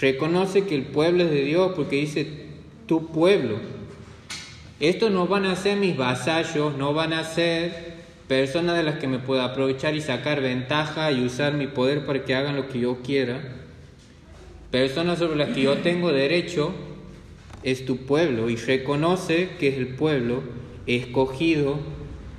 Reconoce 0.00 0.64
que 0.64 0.74
el 0.74 0.84
pueblo 0.84 1.24
es 1.24 1.30
de 1.30 1.44
Dios 1.44 1.72
porque 1.76 1.96
dice 1.96 2.26
tu 2.86 3.08
pueblo. 3.08 3.56
Estos 4.80 5.10
no 5.10 5.26
van 5.26 5.44
a 5.44 5.54
ser 5.54 5.76
mis 5.76 5.96
vasallos, 5.96 6.76
no 6.76 6.94
van 6.94 7.12
a 7.12 7.24
ser 7.24 7.92
personas 8.26 8.76
de 8.76 8.82
las 8.82 8.98
que 8.98 9.06
me 9.06 9.18
pueda 9.18 9.44
aprovechar 9.44 9.94
y 9.94 10.00
sacar 10.00 10.40
ventaja 10.40 11.12
y 11.12 11.24
usar 11.24 11.52
mi 11.54 11.66
poder 11.66 12.06
para 12.06 12.24
que 12.24 12.34
hagan 12.34 12.56
lo 12.56 12.68
que 12.68 12.80
yo 12.80 12.98
quiera. 13.02 13.40
Personas 14.70 15.18
sobre 15.18 15.36
las 15.36 15.50
que 15.50 15.62
yo 15.62 15.78
tengo 15.78 16.10
derecho 16.10 16.72
es 17.62 17.84
tu 17.84 17.98
pueblo 17.98 18.48
y 18.48 18.56
reconoce 18.56 19.50
que 19.60 19.68
es 19.68 19.76
el 19.76 19.88
pueblo 19.88 20.42
escogido 20.86 21.78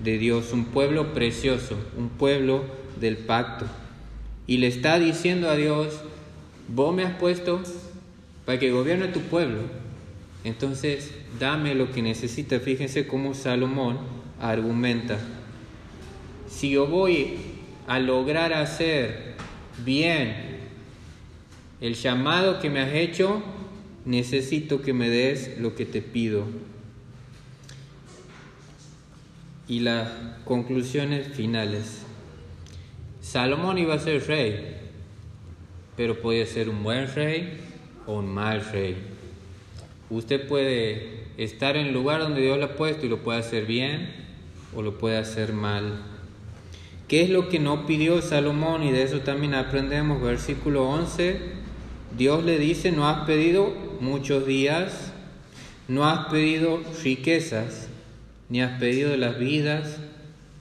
de 0.04 0.18
Dios, 0.18 0.52
un 0.52 0.66
pueblo 0.66 1.14
precioso, 1.14 1.78
un 1.96 2.10
pueblo 2.10 2.64
del 3.00 3.18
pacto 3.18 3.68
y 4.48 4.58
le 4.58 4.68
está 4.68 5.00
diciendo 5.00 5.50
a 5.50 5.56
Dios, 5.56 6.02
vos 6.68 6.94
me 6.94 7.04
has 7.04 7.16
puesto 7.18 7.62
para 8.46 8.60
que 8.60 8.72
gobierne 8.72 9.08
tu 9.08 9.22
pueblo. 9.22 9.62
Entonces, 10.44 11.12
dame 11.40 11.76
lo 11.76 11.92
que 11.92 12.02
necesita. 12.02 12.60
Fíjense 12.60 13.08
cómo 13.08 13.34
Salomón 13.34 14.00
argumenta. 14.42 15.18
Si 16.50 16.72
yo 16.72 16.88
voy 16.88 17.38
a 17.88 18.00
lograr 18.00 18.54
hacer 18.54 19.36
bien 19.86 20.54
el 21.80 21.96
llamado 21.96 22.60
que 22.60 22.70
me 22.70 22.82
has 22.82 22.94
hecho, 22.94 23.42
necesito 24.06 24.82
que 24.82 24.94
me 24.94 25.10
des 25.10 25.58
lo 25.60 25.76
que 25.76 25.86
te 25.86 26.02
pido. 26.02 26.46
Y 29.68 29.80
las 29.80 30.10
conclusiones 30.44 31.28
finales. 31.30 32.03
Salomón 33.24 33.78
iba 33.78 33.94
a 33.94 34.00
ser 34.00 34.28
rey, 34.28 34.76
pero 35.96 36.20
podía 36.20 36.46
ser 36.46 36.68
un 36.68 36.84
buen 36.84 37.08
rey 37.16 37.58
o 38.06 38.20
un 38.20 38.28
mal 38.28 38.66
rey. 38.66 38.98
Usted 40.10 40.46
puede 40.46 41.24
estar 41.38 41.78
en 41.78 41.88
el 41.88 41.94
lugar 41.94 42.20
donde 42.20 42.42
Dios 42.42 42.58
lo 42.58 42.66
ha 42.66 42.76
puesto 42.76 43.06
y 43.06 43.10
lo 43.10 43.20
puede 43.20 43.40
hacer 43.40 43.66
bien 43.66 44.10
o 44.76 44.82
lo 44.82 44.98
puede 44.98 45.18
hacer 45.18 45.54
mal. 45.54 46.02
¿Qué 47.08 47.22
es 47.22 47.30
lo 47.30 47.48
que 47.48 47.60
no 47.60 47.86
pidió 47.86 48.22
Salomón? 48.22 48.84
Y 48.84 48.92
de 48.92 49.04
eso 49.04 49.22
también 49.22 49.54
aprendemos, 49.54 50.22
versículo 50.22 50.84
11. 50.90 51.40
Dios 52.18 52.44
le 52.44 52.60
dice, 52.60 52.92
no 52.92 53.08
has 53.08 53.26
pedido 53.26 53.74
muchos 54.02 54.46
días, 54.46 55.14
no 55.88 56.06
has 56.06 56.28
pedido 56.28 56.82
riquezas, 57.02 57.88
ni 58.50 58.62
has 58.62 58.78
pedido 58.82 59.16
las 59.16 59.40
vidas 59.40 60.00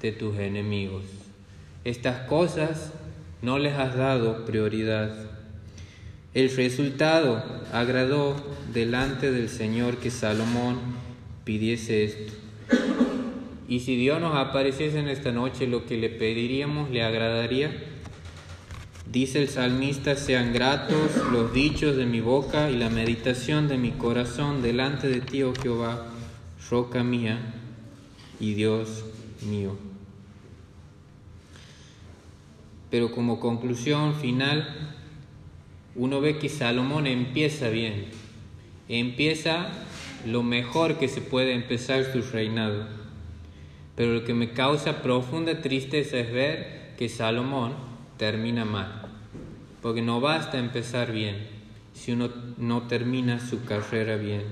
de 0.00 0.12
tus 0.12 0.38
enemigos. 0.38 1.21
Estas 1.84 2.28
cosas 2.28 2.92
no 3.42 3.58
les 3.58 3.74
has 3.74 3.96
dado 3.96 4.44
prioridad. 4.44 5.12
El 6.32 6.54
resultado 6.54 7.42
agradó 7.72 8.36
delante 8.72 9.32
del 9.32 9.48
Señor 9.48 9.96
que 9.96 10.10
Salomón 10.10 10.78
pidiese 11.44 12.04
esto. 12.04 12.32
Y 13.68 13.80
si 13.80 13.96
Dios 13.96 14.20
nos 14.20 14.36
apareciese 14.36 15.00
en 15.00 15.08
esta 15.08 15.32
noche, 15.32 15.66
lo 15.66 15.84
que 15.84 15.96
le 15.96 16.08
pediríamos 16.08 16.90
le 16.90 17.02
agradaría. 17.02 17.72
Dice 19.10 19.42
el 19.42 19.48
salmista, 19.48 20.14
sean 20.14 20.52
gratos 20.52 21.10
los 21.32 21.52
dichos 21.52 21.96
de 21.96 22.06
mi 22.06 22.20
boca 22.20 22.70
y 22.70 22.76
la 22.76 22.90
meditación 22.90 23.66
de 23.66 23.76
mi 23.76 23.90
corazón 23.90 24.62
delante 24.62 25.08
de 25.08 25.20
ti, 25.20 25.42
oh 25.42 25.52
Jehová, 25.60 26.06
roca 26.70 27.02
mía 27.02 27.40
y 28.38 28.54
Dios 28.54 29.04
mío. 29.42 29.91
Pero 32.92 33.10
como 33.10 33.40
conclusión 33.40 34.14
final, 34.14 34.68
uno 35.94 36.20
ve 36.20 36.36
que 36.36 36.50
Salomón 36.50 37.06
empieza 37.06 37.70
bien, 37.70 38.04
empieza 38.86 39.68
lo 40.26 40.42
mejor 40.42 40.98
que 40.98 41.08
se 41.08 41.22
puede 41.22 41.54
empezar 41.54 42.04
su 42.04 42.20
reinado. 42.20 42.86
Pero 43.96 44.12
lo 44.12 44.24
que 44.24 44.34
me 44.34 44.50
causa 44.50 45.00
profunda 45.00 45.62
tristeza 45.62 46.18
es 46.18 46.30
ver 46.30 46.92
que 46.98 47.08
Salomón 47.08 47.72
termina 48.18 48.66
mal, 48.66 49.06
porque 49.80 50.02
no 50.02 50.20
basta 50.20 50.58
empezar 50.58 51.12
bien 51.12 51.48
si 51.94 52.12
uno 52.12 52.28
no 52.58 52.82
termina 52.88 53.40
su 53.40 53.64
carrera 53.64 54.16
bien. 54.16 54.42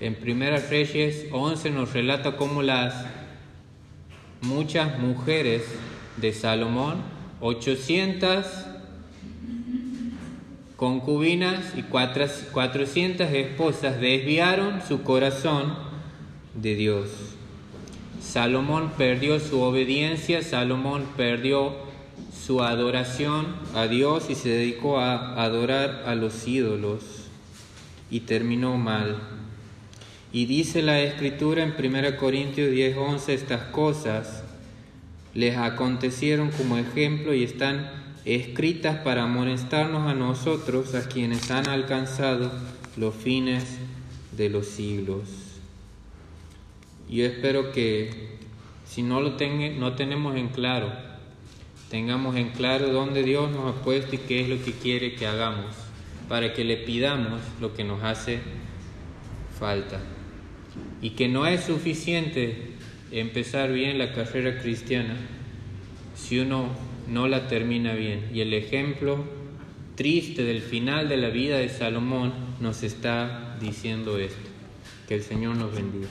En 0.00 0.16
Primera 0.16 0.58
Reyes 0.58 1.28
11 1.30 1.70
nos 1.70 1.92
relata 1.92 2.36
cómo 2.36 2.62
las 2.62 3.06
muchas 4.42 4.98
mujeres 4.98 5.62
de 6.16 6.32
Salomón, 6.32 7.13
800 7.46 8.46
concubinas 10.76 11.74
y 11.76 11.82
400 11.82 13.30
esposas 13.30 14.00
desviaron 14.00 14.80
su 14.80 15.02
corazón 15.02 15.74
de 16.54 16.74
Dios. 16.74 17.10
Salomón 18.22 18.92
perdió 18.96 19.40
su 19.40 19.60
obediencia, 19.60 20.40
Salomón 20.40 21.04
perdió 21.18 21.74
su 22.46 22.62
adoración 22.62 23.48
a 23.74 23.88
Dios 23.88 24.30
y 24.30 24.36
se 24.36 24.48
dedicó 24.48 24.98
a 24.98 25.44
adorar 25.44 26.04
a 26.06 26.14
los 26.14 26.48
ídolos 26.48 27.02
y 28.10 28.20
terminó 28.20 28.78
mal. 28.78 29.18
Y 30.32 30.46
dice 30.46 30.80
la 30.80 31.02
escritura 31.02 31.62
en 31.62 31.74
1 31.78 32.16
Corintios 32.16 32.70
10:11, 32.70 33.34
estas 33.34 33.64
cosas 33.64 34.43
les 35.34 35.56
acontecieron 35.56 36.50
como 36.50 36.78
ejemplo 36.78 37.34
y 37.34 37.42
están 37.42 37.90
escritas 38.24 38.98
para 38.98 39.24
amonestarnos 39.24 40.08
a 40.08 40.14
nosotros, 40.14 40.94
a 40.94 41.08
quienes 41.08 41.50
han 41.50 41.68
alcanzado 41.68 42.52
los 42.96 43.14
fines 43.14 43.78
de 44.36 44.48
los 44.48 44.66
siglos. 44.66 45.28
Yo 47.08 47.26
espero 47.26 47.72
que 47.72 48.38
si 48.86 49.02
no 49.02 49.20
lo 49.20 49.36
no 49.76 49.92
tenemos 49.94 50.36
en 50.36 50.48
claro, 50.48 50.92
tengamos 51.90 52.36
en 52.36 52.50
claro 52.50 52.88
dónde 52.90 53.22
Dios 53.24 53.50
nos 53.50 53.74
ha 53.74 53.82
puesto 53.82 54.14
y 54.14 54.18
qué 54.18 54.42
es 54.42 54.48
lo 54.48 54.64
que 54.64 54.72
quiere 54.72 55.16
que 55.16 55.26
hagamos, 55.26 55.74
para 56.28 56.54
que 56.54 56.64
le 56.64 56.76
pidamos 56.76 57.40
lo 57.60 57.74
que 57.74 57.84
nos 57.84 58.02
hace 58.02 58.38
falta. 59.58 60.00
Y 61.02 61.10
que 61.10 61.28
no 61.28 61.46
es 61.46 61.64
suficiente 61.64 62.73
empezar 63.10 63.72
bien 63.72 63.98
la 63.98 64.12
carrera 64.12 64.58
cristiana 64.58 65.16
si 66.14 66.38
uno 66.38 66.68
no 67.08 67.28
la 67.28 67.48
termina 67.48 67.94
bien. 67.94 68.30
Y 68.32 68.40
el 68.40 68.54
ejemplo 68.54 69.24
triste 69.94 70.42
del 70.44 70.62
final 70.62 71.08
de 71.08 71.16
la 71.16 71.28
vida 71.28 71.58
de 71.58 71.68
Salomón 71.68 72.32
nos 72.60 72.82
está 72.82 73.56
diciendo 73.60 74.18
esto. 74.18 74.50
Que 75.08 75.16
el 75.16 75.22
Señor 75.22 75.56
nos 75.56 75.74
bendiga. 75.74 76.08